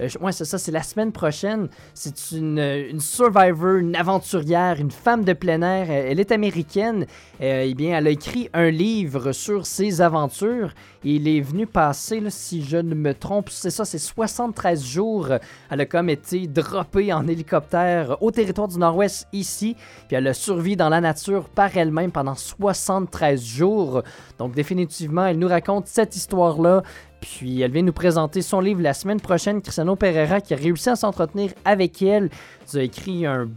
Euh, 0.01 0.09
c'est 0.33 0.45
ça, 0.45 0.59
c'est 0.59 0.73
la 0.73 0.83
semaine 0.83 1.13
prochaine. 1.13 1.69
C'est 1.95 2.33
une, 2.33 2.59
une 2.59 3.01
survivor, 3.01 3.77
une 3.77 3.97
aventurière, 3.97 4.77
une 4.81 4.91
femme 4.91 5.25
de 5.25 5.33
plein 5.33 5.63
air. 5.63 5.87
Euh, 5.89 6.11
Elle 6.11 6.21
est 6.21 6.33
américaine. 6.33 7.07
Euh, 7.41 7.65
eh 7.67 7.75
bien, 7.75 7.99
elle 7.99 8.07
a 8.07 8.11
écrit 8.11 8.49
un 8.53 8.71
livre 8.71 9.33
sur 9.33 9.67
ses 9.67 10.01
aventures. 10.01 10.73
Il 11.05 11.29
est 11.29 11.41
venu 11.41 11.67
passer, 11.67 12.23
si 12.31 12.65
je 12.65 12.79
ne 12.79 12.95
me 12.95 13.15
trompe, 13.15 13.51
c'est 13.51 13.71
ça, 13.71 13.85
c'est 13.85 13.99
73 13.99 14.83
jours. 14.83 15.29
Elle 15.71 15.81
a 15.81 16.03
été 16.11 16.47
droppée 16.47 17.13
en 17.13 17.27
hélicoptère 17.29 18.23
au 18.23 18.31
territoire 18.31 18.69
du 18.69 18.79
Nord-Ouest 18.79 19.29
ici. 19.33 19.77
Puis 20.09 20.17
elle 20.17 20.27
a 20.27 20.35
survécu 20.35 20.77
dans 20.77 20.89
la 20.89 21.01
nature 21.01 21.49
par 21.49 21.77
elle-même 21.77 22.11
pendant 22.11 22.35
73 22.35 23.43
jours. 23.43 24.03
Donc 24.39 24.55
définitivement, 24.55 25.27
elle 25.27 25.39
nous 25.39 25.49
raconte 25.49 25.87
cette 25.87 26.17
histoire-là. 26.17 26.83
Puis 27.25 27.63
elle 27.63 27.71
vient 27.73 27.83
nous 27.83 27.93
présenter 27.93 28.43
son 28.43 28.61
livre 28.61 28.83
la 28.83 28.93
semaine 28.93 29.19
prochaine. 29.21 29.63
Cristiano 29.63 29.97
Pereira 29.97 30.43
qui 30.43 30.53
a 30.53 30.59
réussi 30.59 30.91
à 30.91 30.97
s'entretenir 30.97 31.53
avec 31.65 32.03
elle. 32.03 32.29
Il 32.73 32.79
a 32.79 32.83
écrit 32.83 33.25
un, 33.25 33.49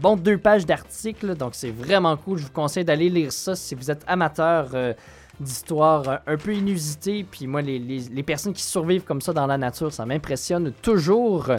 bon 0.00 0.16
deux 0.16 0.38
pages 0.38 0.64
d'articles. 0.64 1.34
Donc 1.36 1.50
c'est 1.54 1.70
vraiment 1.70 2.16
cool. 2.16 2.38
Je 2.38 2.44
vous 2.44 2.52
conseille 2.52 2.84
d'aller 2.86 3.10
lire 3.10 3.30
ça 3.30 3.54
si 3.54 3.74
vous 3.74 3.90
êtes 3.90 4.02
amateur 4.06 4.70
euh, 4.72 4.94
d'histoires 5.38 6.08
euh, 6.08 6.16
un 6.26 6.36
peu 6.38 6.54
inusitées. 6.54 7.26
Puis 7.30 7.46
moi, 7.46 7.60
les, 7.60 7.78
les- 7.78 8.22
personnes 8.22 8.54
qui 8.54 8.62
survivent 8.62 9.04
comme 9.04 9.20
ça 9.20 9.34
dans 9.34 9.46
la 9.46 9.58
nature, 9.58 9.92
ça 9.92 10.06
m'impressionne 10.06 10.72
toujours. 10.80 11.50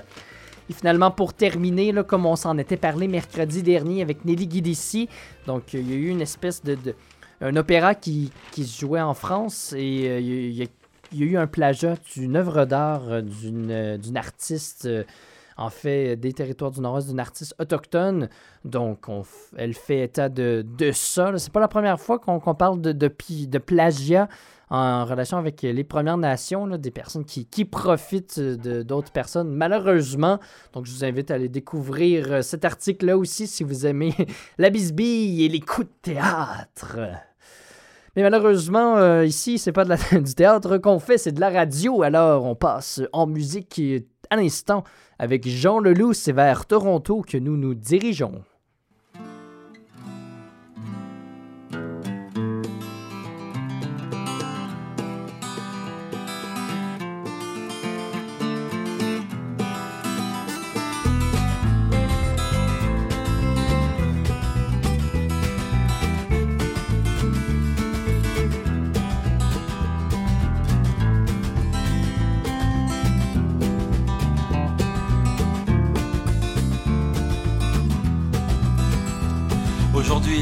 Et 0.70 0.74
finalement, 0.74 1.12
pour 1.12 1.34
terminer, 1.36 1.91
là, 1.91 2.04
comme 2.04 2.26
on 2.26 2.36
s'en 2.36 2.58
était 2.58 2.78
parlé 2.78 3.08
mercredi 3.08 3.62
dernier 3.62 4.01
avec 4.01 4.26
Nelly 4.26 4.47
Guidici, 4.47 5.08
donc 5.45 5.74
il 5.74 5.88
y 5.88 5.93
a 5.93 5.97
eu 5.97 6.08
une 6.10 6.22
espèce 6.22 6.64
de, 6.64 6.74
de- 6.76 6.95
un 7.41 7.56
opéra 7.58 7.93
qui, 7.93 8.32
qui 8.51 8.66
se 8.66 8.80
jouait 8.82 9.01
en 9.01 9.14
France 9.14 9.74
et 9.78 10.08
euh, 10.10 10.20
il 10.20 10.51
y 10.54 10.64
a- 10.64 10.68
il 11.14 11.20
y, 11.20 11.24
a, 11.24 11.32
eu 11.32 11.38
un 11.38 11.47
plagiat 11.47 11.95
d'une 12.16 12.36
œuvre 12.36 12.66
d'art 12.66 13.03
euh, 13.09 13.22
d'une 13.22 13.72
euh, 13.72 13.97
d'une 13.97 14.18
artiste, 14.18 14.86
euh, 14.86 15.03
en 15.57 15.70
fait, 15.70 16.16
des 16.16 16.34
territoires 16.34 16.72
du 16.72 16.82
Nord-Ouest, 16.82 17.07
d'une 17.07 17.20
artiste 17.20 17.55
autochtone. 17.59 18.30
Donc, 18.66 19.05
elle 19.55 19.74
fait 19.74 20.03
état 20.03 20.30
de, 20.30 20.66
de 20.78 20.91
ça. 20.91 21.32
C'est 21.38 21.53
pas 21.53 21.59
la 21.59 21.68
première 21.68 21.99
fois 21.99 22.18
qu'on 22.20 22.39
qu'on 22.39 22.55
parle 22.55 22.82
de, 22.82 22.91
de, 22.91 23.11
de 23.45 23.57
plagiat 23.59 24.28
en 24.70 25.05
relation 25.05 25.38
avec 25.38 25.61
les 25.61 25.84
Premières 25.84 26.18
Nations, 26.18 26.66
des 26.78 26.89
personnes 26.89 27.26
qui, 27.26 27.45
qui 27.45 27.64
profitent 27.64 28.39
d'autres 28.39 29.11
personnes, 29.11 29.51
malheureusement. 29.51 30.39
Donc, 30.74 30.88
je 30.88 30.91
vous 30.91 31.05
invite 31.05 31.30
à 31.30 31.36
aller 31.36 31.49
découvrir 31.49 32.43
cet 32.43 32.66
article-là 32.66 33.16
aussi 33.16 33.45
si 33.45 33.64
vous 33.64 33.86
aimez 33.86 34.16
la 34.57 34.72
bisbille 34.72 35.45
et 35.45 35.49
les 35.49 35.59
coups 35.59 35.86
de 35.88 36.14
théâtre. 36.14 36.97
Mais 38.16 38.22
malheureusement, 38.22 38.97
euh, 38.97 39.26
ici, 39.26 39.57
c'est 39.57 39.72
pas 39.72 39.84
de 39.86 39.89
la- 39.89 39.97
du 40.22 40.36
théâtre 40.36 40.78
qu'on 40.78 40.99
fait, 40.99 41.18
c'est 41.18 41.32
de 41.32 41.39
la 41.39 41.49
radio. 41.49 42.03
Alors, 42.03 42.45
on 42.45 42.55
passe 42.55 43.01
en 43.11 43.26
musique 43.26 43.80
euh, 43.80 43.99
à 44.30 44.36
l'instant 44.36 44.84
avec 45.20 45.47
Jean 45.47 45.80
Leloup. 45.80 46.14
C'est 46.14 46.32
vers 46.32 46.66
Toronto 46.66 47.24
que 47.28 47.38
nous 47.38 47.57
nous 47.57 47.74
dirigeons. 47.74 48.43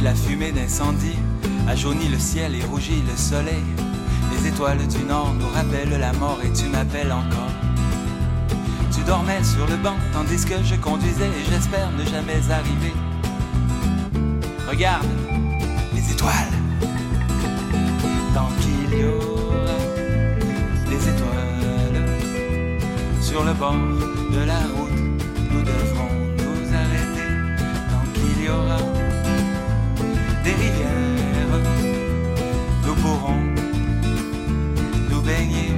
La 0.04 0.16
fumée 0.16 0.52
d'incendie 0.52 1.20
a 1.68 1.76
jauni 1.76 2.08
le 2.08 2.18
ciel 2.18 2.56
et 2.56 2.64
rougi 2.64 3.04
le 3.08 3.16
soleil. 3.16 3.64
Les 4.32 4.42
Les 4.42 4.48
étoiles 4.48 4.88
du 4.88 5.04
nord 5.04 5.32
nous 5.40 5.48
rappellent 5.54 6.00
la 6.00 6.12
mort 6.14 6.40
et 6.44 6.52
tu 6.52 6.66
m'appelles 6.66 7.12
encore. 7.12 7.54
Tu 8.92 9.04
dormais 9.04 9.44
sur 9.44 9.68
le 9.68 9.76
banc 9.78 9.96
tandis 10.12 10.44
que 10.44 10.56
je 10.64 10.76
conduisais 10.76 11.28
et 11.28 11.52
j'espère 11.52 11.92
ne 11.92 12.04
jamais 12.04 12.42
arriver. 12.50 12.94
Regarde 14.68 15.06
les 15.94 16.12
étoiles. 16.12 16.34
Tant 18.34 18.50
qu'il 18.60 19.00
y 19.00 19.04
aura 19.04 19.78
des 20.90 21.10
étoiles 21.10 22.10
sur 23.22 23.44
le 23.44 23.54
bord 23.54 23.76
de 24.34 24.44
la 24.46 24.62
route, 24.76 25.00
nous 25.52 25.62
devrons 25.62 26.10
nous 26.38 26.76
arrêter. 26.76 27.30
Tant 27.92 28.06
qu'il 28.14 28.46
y 28.46 28.50
aura 28.50 29.01
des 30.44 30.54
rivières, 30.54 31.60
nous 32.86 32.96
pourrons 32.96 33.42
nous 35.10 35.22
baigner. 35.22 35.72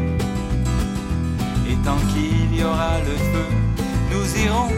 Et 1.70 1.76
tant 1.84 1.98
qu'il 2.12 2.56
y 2.56 2.64
aura 2.64 3.00
le 3.00 3.16
feu, 3.32 3.48
nous 4.12 4.44
irons 4.46 4.70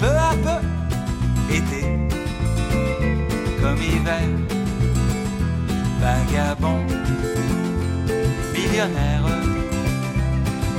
peu 0.00 0.14
à 0.30 0.34
peu, 0.44 1.54
été 1.54 1.82
comme 3.60 3.82
hiver, 3.82 4.28
vagabond, 6.00 6.84
millionnaire, 8.54 9.24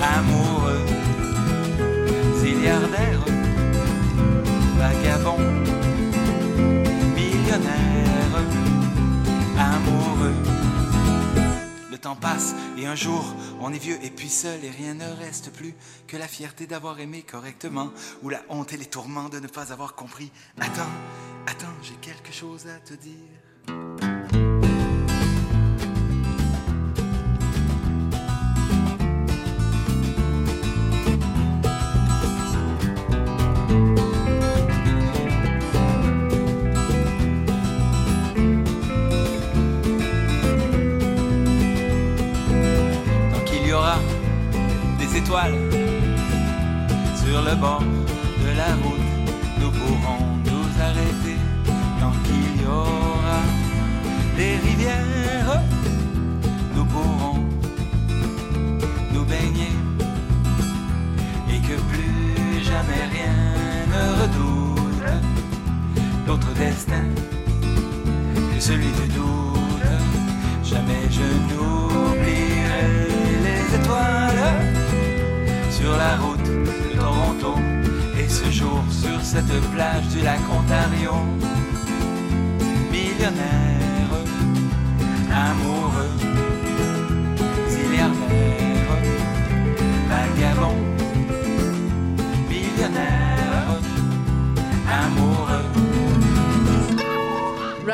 amoureux, 0.01 0.85
milliardaire, 2.43 3.23
vagabond, 4.77 5.39
Le 11.97 12.01
temps 12.01 12.15
passe 12.15 12.53
et 12.77 12.85
un 12.85 12.93
jour 12.93 13.25
on 13.59 13.73
est 13.73 13.79
vieux 13.79 13.97
et 14.03 14.11
puis 14.11 14.29
seul 14.29 14.63
et 14.63 14.69
rien 14.69 14.93
ne 14.93 15.09
reste 15.17 15.51
plus 15.51 15.73
que 16.05 16.15
la 16.15 16.27
fierté 16.27 16.67
d'avoir 16.67 16.99
aimé 16.99 17.23
correctement 17.23 17.89
ou 18.21 18.29
la 18.29 18.39
honte 18.49 18.71
et 18.71 18.77
les 18.77 18.85
tourments 18.85 19.29
de 19.29 19.39
ne 19.39 19.47
pas 19.47 19.73
avoir 19.73 19.95
compris. 19.95 20.31
Attends, 20.59 20.93
attends, 21.47 21.73
j'ai 21.81 21.95
quelque 21.95 22.31
chose 22.31 22.67
à 22.67 22.77
te 22.81 22.93
dire. 22.93 23.96
Sur 47.15 47.41
le 47.41 47.55
bord 47.55 47.81
de 47.81 48.49
la 48.55 48.71
route, 48.81 49.07
nous 49.59 49.71
pourrons 49.71 50.23
nous 50.45 50.67
arrêter. 50.81 51.37
Tant 51.99 52.13
qu'il 52.23 52.61
y 52.61 52.65
aura 52.65 53.41
des 54.37 54.55
rivières, 54.65 55.61
nous 56.73 56.85
pourrons 56.85 57.39
nous 59.13 59.25
baigner. 59.25 59.73
Et 61.51 61.59
que 61.59 61.77
plus 61.91 62.63
jamais 62.63 63.03
rien 63.15 63.37
ne 63.93 64.03
redoute 64.21 65.11
d'autre 66.25 66.53
destin 66.53 67.05
que 68.53 68.59
celui 68.61 68.91
du 68.99 69.07
doute. 69.13 69.87
Jamais 70.63 71.03
je 71.09 71.27
n'oublierai 71.49 72.87
les 73.45 73.75
étoiles 73.75 74.86
sur 75.79 75.95
la 75.95 76.15
route 76.17 76.43
de 76.43 76.97
Toronto 76.99 77.53
et 78.17 78.27
ce 78.27 78.49
jour 78.49 78.83
sur 78.89 79.19
cette 79.21 79.53
plage 79.73 80.07
du 80.07 80.21
lac 80.21 80.39
Ontario. 80.51 81.13
Millionnaire, 82.91 84.11
amoureux, 85.31 86.26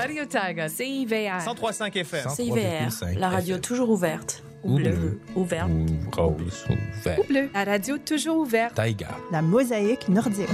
Radio 0.04 0.26
Taiga. 0.26 0.68
CIVR. 0.68 1.40
103.5 1.40 1.98
FM. 1.98 2.30
CIVR. 2.30 3.18
La 3.18 3.30
radio 3.30 3.58
toujours 3.58 3.90
ouverte. 3.90 4.44
Ou 4.62 4.76
bleue. 4.76 5.18
Ouverte. 5.34 5.70
Rose, 6.12 6.66
ouvert. 7.00 7.20
Ou 7.20 7.24
bleu. 7.24 7.50
La 7.54 7.64
radio 7.64 7.98
toujours 7.98 8.36
ouverte. 8.36 8.76
Taïga. 8.76 9.08
La 9.32 9.42
mosaïque 9.42 10.10
nordique. 10.10 10.50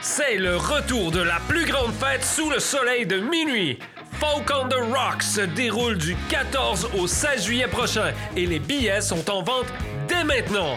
C'est 0.00 0.38
le 0.38 0.56
retour 0.56 1.12
de 1.12 1.20
la 1.20 1.38
plus 1.46 1.66
grande 1.66 1.92
fête 1.92 2.24
sous 2.24 2.50
le 2.50 2.58
soleil 2.58 3.06
de 3.06 3.20
minuit. 3.20 3.78
Folk 4.14 4.50
on 4.52 4.68
the 4.68 4.92
Rocks 4.92 5.22
se 5.22 5.42
déroule 5.42 5.98
du 5.98 6.16
14 6.30 6.88
au 6.98 7.06
16 7.06 7.44
juillet 7.44 7.68
prochain 7.68 8.12
et 8.36 8.46
les 8.46 8.58
billets 8.58 9.02
sont 9.02 9.30
en 9.30 9.44
vente 9.44 9.72
dès 10.08 10.24
maintenant. 10.24 10.76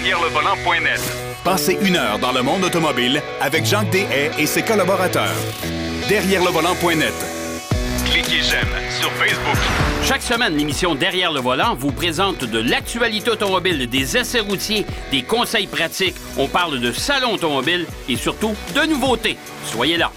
Derrière 0.00 0.22
le 0.22 0.28
volant.net. 0.28 0.98
Passez 1.44 1.76
une 1.82 1.94
heure 1.94 2.18
dans 2.18 2.32
le 2.32 2.40
monde 2.40 2.64
automobile 2.64 3.20
avec 3.38 3.66
Jacques 3.66 3.90
Deshaies 3.90 4.30
et 4.38 4.46
ses 4.46 4.62
collaborateurs. 4.62 5.36
Derrière 6.08 6.42
le 6.42 6.48
volant.net. 6.48 7.12
Cliquez 8.06 8.40
j'aime 8.40 8.70
sur 8.98 9.12
Facebook. 9.12 9.58
Chaque 10.02 10.22
semaine, 10.22 10.56
l'émission 10.56 10.94
Derrière 10.94 11.32
le 11.32 11.40
volant 11.40 11.74
vous 11.74 11.92
présente 11.92 12.44
de 12.44 12.60
l'actualité 12.60 13.30
automobile, 13.30 13.90
des 13.90 14.16
essais 14.16 14.40
routiers, 14.40 14.86
des 15.10 15.22
conseils 15.22 15.66
pratiques. 15.66 16.16
On 16.38 16.48
parle 16.48 16.80
de 16.80 16.92
salon 16.92 17.34
automobile 17.34 17.84
et 18.08 18.16
surtout 18.16 18.54
de 18.74 18.86
nouveautés. 18.86 19.36
Soyez 19.66 19.98
là. 19.98 20.10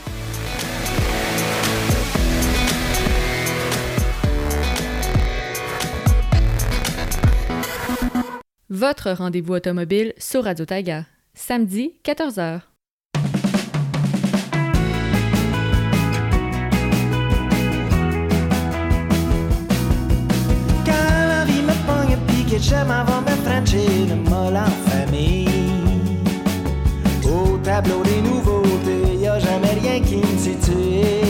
Votre 8.76 9.12
rendez-vous 9.12 9.54
automobile 9.54 10.14
sur 10.18 10.46
Radio 10.46 10.66
Taiga. 10.66 11.06
Samedi, 11.36 11.94
14h. 12.04 12.62
Quand 20.84 20.92
la 21.28 21.46
vie 21.46 21.62
me 21.62 21.76
pogne 21.86 22.18
pis 22.26 22.52
que 22.52 22.58
je 22.60 22.74
m'en 22.74 23.06
vais 23.06 23.30
me 23.30 23.36
franchir 23.44 24.08
le 24.10 24.16
molle 24.28 24.58
en 24.58 24.90
famille. 24.90 25.48
Au 27.26 27.60
tableau 27.60 28.02
des 28.02 28.22
nouveautés, 28.24 29.18
y 29.22 29.28
a 29.28 29.38
jamais 29.38 29.74
rien 29.84 30.02
qui 30.02 30.16
me 30.16 30.38
situe. 30.40 31.23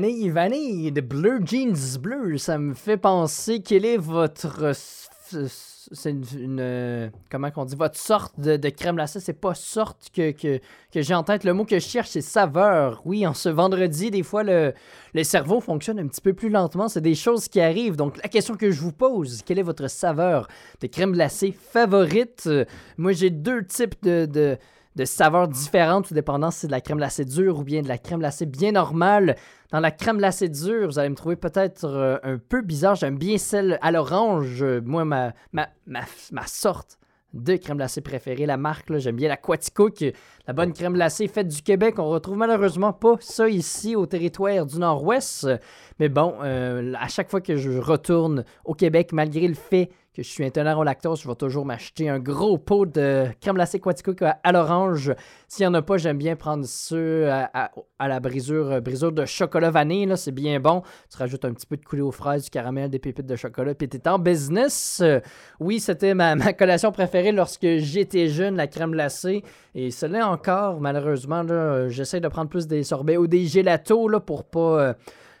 Vanille 0.00 0.30
vanille 0.30 0.92
de 0.92 1.00
bleu 1.00 1.40
jeans 1.44 1.98
bleu. 2.00 2.38
Ça 2.38 2.56
me 2.56 2.74
fait 2.74 2.96
penser 2.96 3.60
quelle 3.60 3.84
est 3.84 3.96
votre 3.96 4.72
c'est 5.90 6.10
une, 6.10 7.10
comment 7.30 7.50
qu'on 7.50 7.64
dit 7.64 7.74
votre 7.74 7.98
sorte 7.98 8.38
de, 8.38 8.68
crème 8.68 8.94
glacée. 8.94 9.20
C'est 9.20 9.32
pas 9.32 9.54
sorte 9.54 10.10
que, 10.14 10.60
j'ai 10.94 11.14
en 11.14 11.22
tête. 11.24 11.44
Le 11.44 11.52
mot 11.52 11.64
que 11.64 11.78
je 11.78 11.84
cherche 11.84 12.10
c'est 12.10 12.20
saveur. 12.20 13.02
Oui, 13.06 13.26
en 13.26 13.34
ce 13.34 13.48
vendredi 13.48 14.10
des 14.12 14.22
fois 14.22 14.44
le, 14.44 14.72
cerveau 15.24 15.60
fonctionne 15.60 15.98
un 15.98 16.06
petit 16.06 16.20
peu 16.20 16.32
plus 16.32 16.48
lentement. 16.48 16.88
C'est 16.88 17.00
des 17.00 17.16
choses 17.16 17.48
qui 17.48 17.60
arrivent. 17.60 17.96
Donc 17.96 18.22
la 18.22 18.28
question 18.28 18.54
que 18.54 18.70
je 18.70 18.80
vous 18.80 18.92
pose, 18.92 19.42
quelle 19.44 19.58
est 19.58 19.62
votre 19.62 19.88
saveur 19.88 20.46
de 20.80 20.86
crème 20.86 21.12
glacée 21.12 21.50
favorite? 21.52 22.48
Moi 22.98 23.12
j'ai 23.12 23.30
deux 23.30 23.64
types 23.64 23.96
de, 24.02 24.26
de 24.26 24.58
de 24.98 25.04
saveurs 25.04 25.48
différentes, 25.48 26.08
tout 26.08 26.14
dépendant 26.14 26.50
si 26.50 26.60
c'est 26.60 26.66
de 26.66 26.72
la 26.72 26.80
crème 26.80 26.98
glacée 26.98 27.24
dure 27.24 27.60
ou 27.60 27.62
bien 27.62 27.82
de 27.82 27.88
la 27.88 27.98
crème 27.98 28.18
glacée 28.18 28.46
bien 28.46 28.72
normale. 28.72 29.36
Dans 29.70 29.80
la 29.80 29.90
crème 29.90 30.16
glacée 30.16 30.48
dure, 30.48 30.86
vous 30.86 30.98
allez 30.98 31.10
me 31.10 31.14
trouver 31.14 31.36
peut-être 31.36 31.84
euh, 31.84 32.16
un 32.22 32.38
peu 32.38 32.62
bizarre. 32.62 32.94
J'aime 32.94 33.18
bien 33.18 33.36
celle 33.36 33.78
à 33.82 33.90
l'orange. 33.90 34.62
Euh, 34.62 34.80
Moi, 34.82 35.04
ma, 35.04 35.34
ma, 35.52 35.68
ma, 35.86 36.00
ma 36.32 36.46
sorte 36.46 36.98
de 37.34 37.56
crème 37.56 37.76
glacée 37.76 38.00
préférée, 38.00 38.46
la 38.46 38.56
marque, 38.56 38.96
j'aime 38.96 39.16
bien 39.16 39.28
la 39.28 39.36
Quaticook, 39.36 40.02
la 40.46 40.54
bonne 40.54 40.72
crème 40.72 40.94
glacée 40.94 41.28
faite 41.28 41.48
du 41.48 41.60
Québec. 41.60 41.98
On 41.98 42.08
retrouve 42.08 42.38
malheureusement 42.38 42.94
pas 42.94 43.16
ça 43.20 43.46
ici 43.50 43.94
au 43.94 44.06
territoire 44.06 44.64
du 44.64 44.78
Nord-Ouest. 44.78 45.46
Mais 46.00 46.08
bon, 46.08 46.36
euh, 46.42 46.94
à 46.98 47.08
chaque 47.08 47.28
fois 47.28 47.42
que 47.42 47.56
je 47.56 47.72
retourne 47.78 48.44
au 48.64 48.72
Québec, 48.72 49.12
malgré 49.12 49.46
le 49.46 49.54
fait 49.54 49.90
je 50.18 50.28
suis 50.28 50.44
intolérant 50.44 50.80
au 50.80 50.84
lactose, 50.84 51.22
je 51.22 51.28
vais 51.28 51.34
toujours 51.36 51.64
m'acheter 51.64 52.08
un 52.08 52.18
gros 52.18 52.58
pot 52.58 52.86
de 52.86 53.26
crème 53.40 53.54
glacée 53.54 53.78
Quaticook 53.78 54.22
à, 54.22 54.52
l'orange. 54.52 55.14
S'il 55.46 55.62
n'y 55.64 55.68
en 55.68 55.74
a 55.74 55.82
pas, 55.82 55.96
j'aime 55.96 56.18
bien 56.18 56.34
prendre 56.34 56.64
ceux 56.66 57.30
à, 57.30 57.70
à- 57.98 58.08
la 58.08 58.18
brisure, 58.18 58.72
euh, 58.72 58.80
brisure 58.80 59.12
de 59.12 59.24
chocolat 59.24 59.70
vanille. 59.70 60.12
C'est 60.16 60.32
bien 60.32 60.58
bon. 60.58 60.82
Tu 61.10 61.16
rajoutes 61.18 61.44
un 61.44 61.52
petit 61.52 61.66
peu 61.66 61.76
de 61.76 61.84
coulé 61.84 62.02
aux 62.02 62.10
fraises, 62.10 62.44
du 62.44 62.50
caramel, 62.50 62.90
des 62.90 62.98
pépites 62.98 63.26
de 63.26 63.36
chocolat, 63.36 63.74
puis 63.74 63.88
t'es 63.88 64.08
en 64.08 64.18
business. 64.18 65.00
Euh, 65.02 65.20
oui, 65.60 65.78
c'était 65.78 66.14
ma, 66.16 66.36
collation 66.52 66.90
préférée 66.90 67.32
lorsque 67.32 67.78
j'étais 67.78 68.28
jeune, 68.28 68.56
la 68.56 68.66
crème 68.66 68.90
glacée. 68.90 69.44
Et 69.76 69.92
cela 69.92 70.28
encore, 70.28 70.80
malheureusement, 70.80 71.44
euh, 71.48 71.88
j'essaie 71.88 72.20
de 72.20 72.28
prendre 72.28 72.50
plus 72.50 72.66
des 72.66 72.82
sorbets 72.82 73.16
ou 73.16 73.28
des 73.28 73.46
gélatos 73.46 74.10
là, 74.10 74.18
pour 74.18 74.44
pas... 74.44 74.80
euh, 74.80 74.94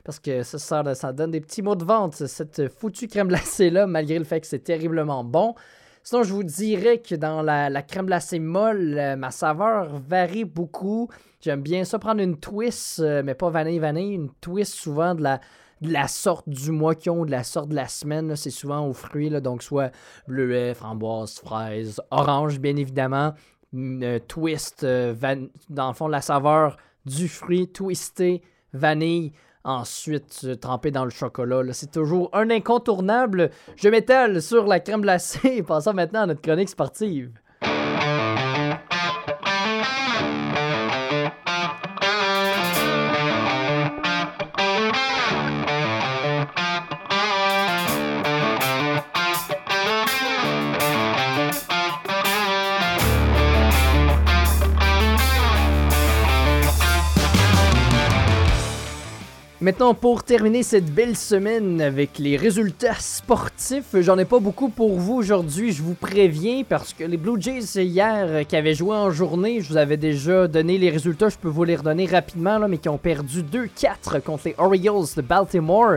parce 0.08 0.20
que 0.20 0.42
ça, 0.42 0.94
ça, 0.94 1.12
donne 1.12 1.32
des 1.32 1.40
petits 1.42 1.60
mots 1.60 1.74
de 1.74 1.84
vente, 1.84 2.14
cette 2.14 2.72
foutue 2.72 3.08
crème 3.08 3.28
glacée-là, 3.28 3.86
malgré 3.86 4.18
le 4.18 4.24
fait 4.24 4.40
que 4.40 4.46
c'est 4.46 4.60
terriblement 4.60 5.22
bon. 5.22 5.54
Sinon, 6.02 6.22
je 6.22 6.32
vous 6.32 6.44
dirais 6.44 7.02
que 7.02 7.14
dans 7.14 7.42
la, 7.42 7.82
crème 7.82 8.06
glacée 8.06 8.38
molle, 8.38 8.96
euh, 8.98 9.16
ma 9.16 9.30
saveur 9.30 10.00
varie 10.08 10.46
beaucoup. 10.46 11.10
J'aime 11.42 11.60
bien 11.60 11.84
ça 11.84 11.98
prendre 11.98 12.22
une 12.22 12.38
twist, 12.38 13.00
euh, 13.00 13.22
mais 13.22 13.34
pas 13.34 13.50
vanille-vanille, 13.50 14.14
une 14.14 14.30
twist 14.40 14.76
souvent 14.76 15.14
de 15.14 15.24
la, 15.82 16.08
sorte 16.08 16.48
du 16.48 16.70
mois 16.70 16.94
qu'ils 16.94 17.12
ont, 17.12 17.26
de 17.26 17.30
la 17.30 17.44
sorte 17.44 17.68
de 17.68 17.74
la 17.74 17.86
semaine. 17.86 18.34
C'est 18.34 18.48
souvent 18.48 18.88
aux 18.88 18.94
fruits, 18.94 19.28
là, 19.28 19.42
donc 19.42 19.62
soit 19.62 19.92
bleuet, 20.26 20.72
framboise, 20.72 21.34
fraise, 21.34 22.00
orange, 22.10 22.60
bien 22.60 22.76
évidemment. 22.76 23.34
Une 23.74 24.02
euh, 24.02 24.18
twist, 24.20 24.86
van- 24.86 25.48
dans 25.68 25.88
le 25.88 25.94
fond, 25.94 26.08
la 26.08 26.22
saveur 26.22 26.78
du 27.04 27.28
fruit 27.28 27.68
twisté, 27.70 28.40
vanille. 28.72 29.34
Ensuite, 29.64 30.60
trempé 30.60 30.90
dans 30.90 31.04
le 31.04 31.10
chocolat. 31.10 31.62
C'est 31.72 31.90
toujours 31.90 32.30
un 32.32 32.48
incontournable. 32.50 33.50
Je 33.76 33.88
m'étale 33.88 34.40
sur 34.40 34.66
la 34.66 34.80
crème 34.80 35.02
glacée. 35.02 35.62
Passons 35.62 35.92
maintenant 35.94 36.22
à 36.22 36.26
notre 36.26 36.40
chronique 36.40 36.68
sportive. 36.68 37.32
Maintenant, 59.68 59.92
pour 59.92 60.22
terminer 60.22 60.62
cette 60.62 60.86
belle 60.86 61.14
semaine 61.14 61.82
avec 61.82 62.18
les 62.18 62.38
résultats 62.38 62.94
sportifs, 62.94 63.94
j'en 64.00 64.16
ai 64.16 64.24
pas 64.24 64.38
beaucoup 64.38 64.70
pour 64.70 64.98
vous 64.98 65.16
aujourd'hui, 65.16 65.72
je 65.72 65.82
vous 65.82 65.92
préviens, 65.92 66.62
parce 66.66 66.94
que 66.94 67.04
les 67.04 67.18
Blue 67.18 67.38
Jays 67.38 67.84
hier 67.84 68.24
euh, 68.28 68.44
qui 68.44 68.56
avaient 68.56 68.72
joué 68.72 68.96
en 68.96 69.10
journée, 69.10 69.60
je 69.60 69.68
vous 69.68 69.76
avais 69.76 69.98
déjà 69.98 70.48
donné 70.48 70.78
les 70.78 70.88
résultats, 70.88 71.28
je 71.28 71.36
peux 71.36 71.50
vous 71.50 71.64
les 71.64 71.76
redonner 71.76 72.06
rapidement, 72.06 72.58
là, 72.58 72.66
mais 72.66 72.78
qui 72.78 72.88
ont 72.88 72.96
perdu 72.96 73.42
2-4 73.42 74.22
contre 74.22 74.44
les 74.46 74.54
Orioles 74.56 75.04
de 75.14 75.20
Baltimore. 75.20 75.96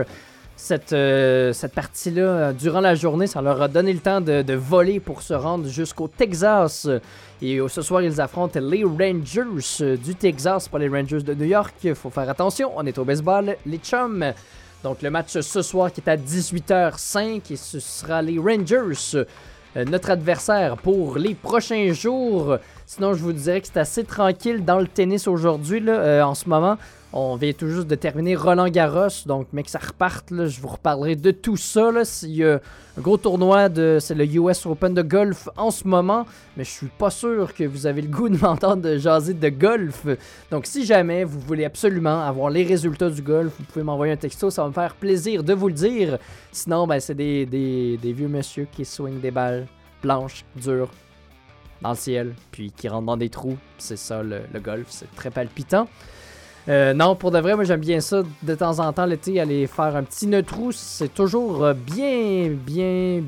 Cette, 0.54 0.92
euh, 0.92 1.54
partie-là, 1.74 2.22
euh, 2.22 2.52
durant 2.52 2.80
la 2.80 2.94
journée, 2.94 3.26
ça 3.26 3.40
leur 3.40 3.62
a 3.62 3.68
donné 3.68 3.94
le 3.94 4.00
temps 4.00 4.20
de 4.20 4.52
voler 4.52 5.00
pour 5.00 5.22
se 5.22 5.32
rendre 5.32 5.66
jusqu'au 5.66 6.08
Texas. 6.08 6.86
Et 7.44 7.56
euh, 7.56 7.66
ce 7.66 7.82
soir, 7.82 8.02
ils 8.02 8.20
affrontent 8.20 8.60
les 8.60 8.84
Rangers 8.84 9.42
euh, 9.80 9.96
du 9.96 10.14
Texas, 10.14 10.68
pas 10.68 10.78
les 10.78 10.88
Rangers 10.88 11.22
de 11.22 11.34
New 11.34 11.46
York. 11.46 11.74
Faut 11.94 12.08
faire 12.08 12.30
attention, 12.30 12.70
on 12.76 12.86
est 12.86 12.96
au 12.98 13.04
baseball, 13.04 13.56
les 13.66 13.78
chums. 13.78 14.32
Donc 14.84 15.02
le 15.02 15.10
match 15.10 15.40
ce 15.40 15.62
soir 15.62 15.92
qui 15.92 16.00
est 16.00 16.08
à 16.08 16.16
18h05 16.16 17.52
et 17.52 17.56
ce 17.56 17.80
sera 17.80 18.22
les 18.22 18.38
Rangers, 18.38 19.16
euh, 19.16 19.84
notre 19.84 20.10
adversaire 20.10 20.76
pour 20.76 21.18
les 21.18 21.34
prochains 21.34 21.92
jours. 21.92 22.58
Sinon, 22.94 23.14
je 23.14 23.22
vous 23.22 23.32
dirais 23.32 23.58
que 23.62 23.68
c'est 23.68 23.78
assez 23.78 24.04
tranquille 24.04 24.66
dans 24.66 24.78
le 24.78 24.86
tennis 24.86 25.26
aujourd'hui, 25.26 25.82
euh, 25.88 26.22
en 26.22 26.34
ce 26.34 26.46
moment. 26.46 26.76
On 27.14 27.36
vient 27.36 27.54
tout 27.54 27.66
juste 27.66 27.86
de 27.86 27.94
terminer 27.94 28.36
Roland 28.36 28.68
Garros, 28.68 29.08
donc 29.24 29.46
mec, 29.54 29.70
ça 29.70 29.78
reparte. 29.78 30.26
je 30.28 30.60
vous 30.60 30.68
reparlerai 30.68 31.16
de 31.16 31.30
tout 31.30 31.56
ça. 31.56 31.90
Là. 31.90 32.02
Il 32.24 32.36
y 32.36 32.44
a 32.44 32.60
un 32.98 33.00
gros 33.00 33.16
tournoi, 33.16 33.70
de, 33.70 33.96
c'est 33.98 34.14
le 34.14 34.26
US 34.26 34.66
Open 34.66 34.92
de 34.92 35.00
golf 35.00 35.48
en 35.56 35.70
ce 35.70 35.88
moment, 35.88 36.26
mais 36.54 36.64
je 36.64 36.70
suis 36.70 36.88
pas 36.98 37.08
sûr 37.08 37.54
que 37.54 37.64
vous 37.64 37.86
avez 37.86 38.02
le 38.02 38.08
goût 38.08 38.28
de 38.28 38.36
m'entendre 38.42 38.98
jaser 38.98 39.32
de 39.32 39.48
golf. 39.48 40.06
Donc 40.50 40.66
si 40.66 40.84
jamais 40.84 41.24
vous 41.24 41.40
voulez 41.40 41.64
absolument 41.64 42.20
avoir 42.20 42.50
les 42.50 42.62
résultats 42.62 43.08
du 43.08 43.22
golf, 43.22 43.54
vous 43.58 43.64
pouvez 43.64 43.86
m'envoyer 43.86 44.12
un 44.12 44.18
texto, 44.18 44.50
ça 44.50 44.64
va 44.64 44.68
me 44.68 44.74
faire 44.74 44.94
plaisir 44.96 45.42
de 45.42 45.54
vous 45.54 45.68
le 45.68 45.74
dire. 45.74 46.18
Sinon, 46.50 46.86
ben, 46.86 47.00
c'est 47.00 47.14
des, 47.14 47.46
des, 47.46 48.12
vieux 48.12 48.28
monsieur 48.28 48.66
qui 48.70 48.84
swingent 48.84 49.20
des 49.20 49.30
balles 49.30 49.66
blanches, 50.02 50.44
dures, 50.56 50.90
dans 51.82 51.90
le 51.90 51.96
ciel, 51.96 52.34
puis 52.50 52.72
qui 52.76 52.88
rentrent 52.88 53.06
dans 53.06 53.16
des 53.16 53.28
trous. 53.28 53.58
C'est 53.78 53.96
ça 53.96 54.22
le, 54.22 54.42
golf, 54.60 54.86
c'est 54.88 55.12
très 55.14 55.30
palpitant. 55.30 55.88
Euh, 56.68 56.94
non, 56.94 57.16
pour 57.16 57.32
de 57.32 57.40
vrai, 57.40 57.56
moi 57.56 57.64
j'aime 57.64 57.80
bien 57.80 58.00
ça 58.00 58.22
de 58.42 58.54
temps 58.54 58.78
en 58.78 58.92
temps 58.92 59.04
l'été, 59.04 59.40
aller 59.40 59.66
faire 59.66 59.96
un 59.96 60.04
petit 60.04 60.28
neutrou. 60.28 60.70
C'est 60.70 61.12
toujours 61.12 61.64
euh, 61.64 61.74
bien, 61.74 62.50
bien, 62.50 63.20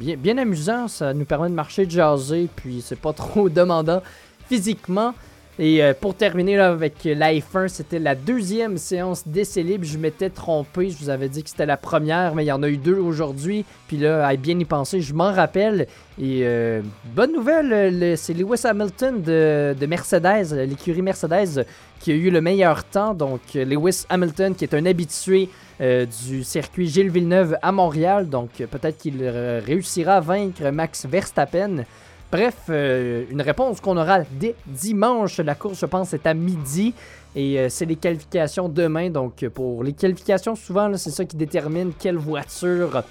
bien, 0.00 0.16
bien 0.16 0.38
amusant. 0.38 0.88
Ça 0.88 1.14
nous 1.14 1.24
permet 1.24 1.48
de 1.48 1.54
marcher, 1.54 1.86
de 1.86 1.90
jaser, 1.92 2.48
puis 2.56 2.82
c'est 2.84 2.98
pas 2.98 3.12
trop 3.12 3.48
demandant 3.48 4.02
physiquement. 4.48 5.14
Et 5.62 5.82
euh, 5.82 5.92
pour 5.92 6.14
terminer 6.14 6.56
là, 6.56 6.70
avec 6.70 7.04
la 7.04 7.34
F1, 7.34 7.68
c'était 7.68 7.98
la 7.98 8.14
deuxième 8.14 8.78
séance 8.78 9.28
d'essai 9.28 9.62
libre. 9.62 9.84
Je 9.84 9.98
m'étais 9.98 10.30
trompé, 10.30 10.88
je 10.88 10.96
vous 10.96 11.10
avais 11.10 11.28
dit 11.28 11.42
que 11.42 11.50
c'était 11.50 11.66
la 11.66 11.76
première, 11.76 12.34
mais 12.34 12.44
il 12.44 12.48
y 12.48 12.52
en 12.52 12.62
a 12.62 12.68
eu 12.70 12.78
deux 12.78 12.96
aujourd'hui. 12.96 13.66
Puis 13.86 13.98
là, 13.98 14.26
à 14.26 14.34
bien 14.36 14.58
y 14.58 14.64
penser, 14.64 15.02
je 15.02 15.12
m'en 15.12 15.30
rappelle. 15.30 15.86
Et 16.18 16.44
euh, 16.44 16.80
bonne 17.14 17.34
nouvelle, 17.34 17.72
euh, 17.74 18.16
c'est 18.16 18.32
Lewis 18.32 18.62
Hamilton 18.64 19.20
de, 19.20 19.76
de 19.78 19.86
Mercedes, 19.86 20.54
l'écurie 20.66 21.02
Mercedes, 21.02 21.66
qui 21.98 22.12
a 22.12 22.14
eu 22.14 22.30
le 22.30 22.40
meilleur 22.40 22.82
temps. 22.84 23.12
Donc, 23.12 23.42
Lewis 23.52 24.06
Hamilton, 24.08 24.54
qui 24.54 24.64
est 24.64 24.72
un 24.74 24.86
habitué 24.86 25.50
du 25.78 26.44
circuit 26.44 26.88
Gilles 26.88 27.10
Villeneuve 27.10 27.56
à 27.62 27.72
Montréal. 27.72 28.28
Donc 28.28 28.50
peut-être 28.50 28.98
qu'il 28.98 29.26
réussira 29.26 30.16
à 30.16 30.20
vaincre 30.20 30.70
Max 30.70 31.06
Verstappen. 31.06 31.86
Bref, 32.30 32.54
euh, 32.68 33.24
une 33.30 33.42
réponse 33.42 33.80
qu'on 33.80 33.96
aura 33.96 34.20
dès 34.30 34.54
dimanche. 34.66 35.38
La 35.38 35.54
course, 35.56 35.80
je 35.80 35.86
pense, 35.86 36.14
est 36.14 36.26
à 36.26 36.34
midi. 36.34 36.94
Et 37.34 37.58
euh, 37.58 37.68
c'est 37.68 37.86
les 37.86 37.96
qualifications 37.96 38.68
demain. 38.68 39.10
Donc, 39.10 39.44
pour 39.48 39.82
les 39.82 39.92
qualifications, 39.92 40.54
souvent, 40.54 40.96
c'est 40.96 41.10
ça 41.10 41.24
qui 41.24 41.36
détermine 41.36 41.92
quelle 41.98 42.16
voiture 42.16 43.02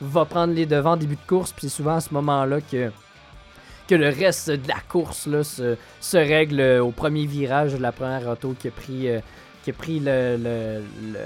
va 0.00 0.24
prendre 0.24 0.54
les 0.54 0.66
devants 0.66 0.96
début 0.96 1.16
de 1.16 1.26
course. 1.26 1.52
Puis 1.52 1.62
c'est 1.68 1.76
souvent 1.76 1.96
à 1.96 2.00
ce 2.00 2.14
moment-là 2.14 2.58
que, 2.60 2.90
le 3.90 4.08
reste 4.08 4.50
de 4.50 4.68
la 4.68 4.78
course 4.88 5.28
se, 5.42 6.16
règle 6.16 6.80
au 6.80 6.90
premier 6.90 7.26
virage 7.26 7.72
de 7.72 7.78
la 7.82 7.90
première 7.90 8.28
auto 8.28 8.54
qui 8.58 8.68
a 8.68 8.70
pris, 8.70 9.08
euh, 9.08 9.20
le- 10.36 11.18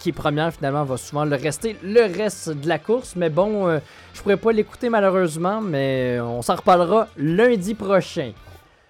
qui 0.00 0.08
est 0.08 0.12
première 0.12 0.52
finalement 0.52 0.82
va 0.82 0.96
souvent 0.96 1.24
le 1.24 1.36
rester 1.36 1.76
le 1.84 2.00
reste 2.00 2.50
de 2.50 2.66
la 2.66 2.78
course. 2.78 3.14
Mais 3.14 3.30
bon, 3.30 3.68
euh, 3.68 3.78
je 4.14 4.22
pourrais 4.22 4.36
pas 4.36 4.50
l'écouter 4.50 4.88
malheureusement, 4.88 5.60
mais 5.60 6.18
on 6.20 6.42
s'en 6.42 6.56
reparlera 6.56 7.06
lundi 7.16 7.74
prochain. 7.74 8.32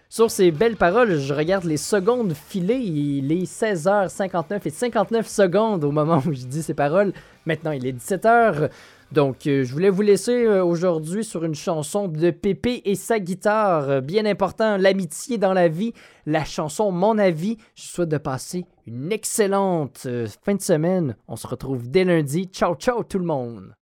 Sur 0.09 0.31
ces 0.31 0.51
belles 0.51 0.77
paroles, 0.77 1.19
je 1.19 1.35
regarde 1.35 1.65
les 1.65 1.77
secondes 1.77 2.33
filées. 2.35 2.79
Il 2.79 3.31
est 3.31 3.45
16h59 3.45 4.61
et 4.65 4.71
59 4.71 5.29
secondes 5.29 5.85
au 5.85 5.93
moment 5.93 6.21
où 6.27 6.33
je 6.33 6.47
dis 6.47 6.63
ces 6.63 6.75
paroles. 6.75 7.13
Maintenant, 7.47 7.71
il 7.71 7.87
est 7.87 7.93
17h. 7.93 8.71
Donc, 9.13 9.49
euh, 9.49 9.65
je 9.65 9.73
voulais 9.73 9.91
vous 9.91 10.03
laisser 10.03 10.45
euh, 10.45 10.65
aujourd'hui 10.65 11.25
sur 11.25 11.45
une 11.45 11.57
chanson 11.57 12.07
de 12.07 12.31
Pépé 12.31 12.83
et 12.85 12.95
sa 12.95 13.19
guitare. 13.19 13.91
Euh, 13.91 14.01
bien 14.01 14.25
important, 14.25 14.77
l'amitié 14.77 15.37
dans 15.37 15.53
la 15.53 15.67
vie. 15.67 15.93
La 16.27 16.45
chanson 16.45 16.93
Mon 16.93 17.19
avis. 17.19 17.57
Je 17.75 17.83
souhaite 17.83 18.09
de 18.09 18.19
passer 18.19 18.67
une 18.91 19.13
excellente 19.13 20.03
euh, 20.07 20.27
fin 20.45 20.55
de 20.55 20.61
semaine. 20.61 21.17
On 21.29 21.37
se 21.37 21.47
retrouve 21.47 21.89
dès 21.89 22.05
lundi. 22.05 22.47
Ciao, 22.53 22.75
ciao 22.75 23.05
tout 23.05 23.19
le 23.19 23.25
monde. 23.25 23.75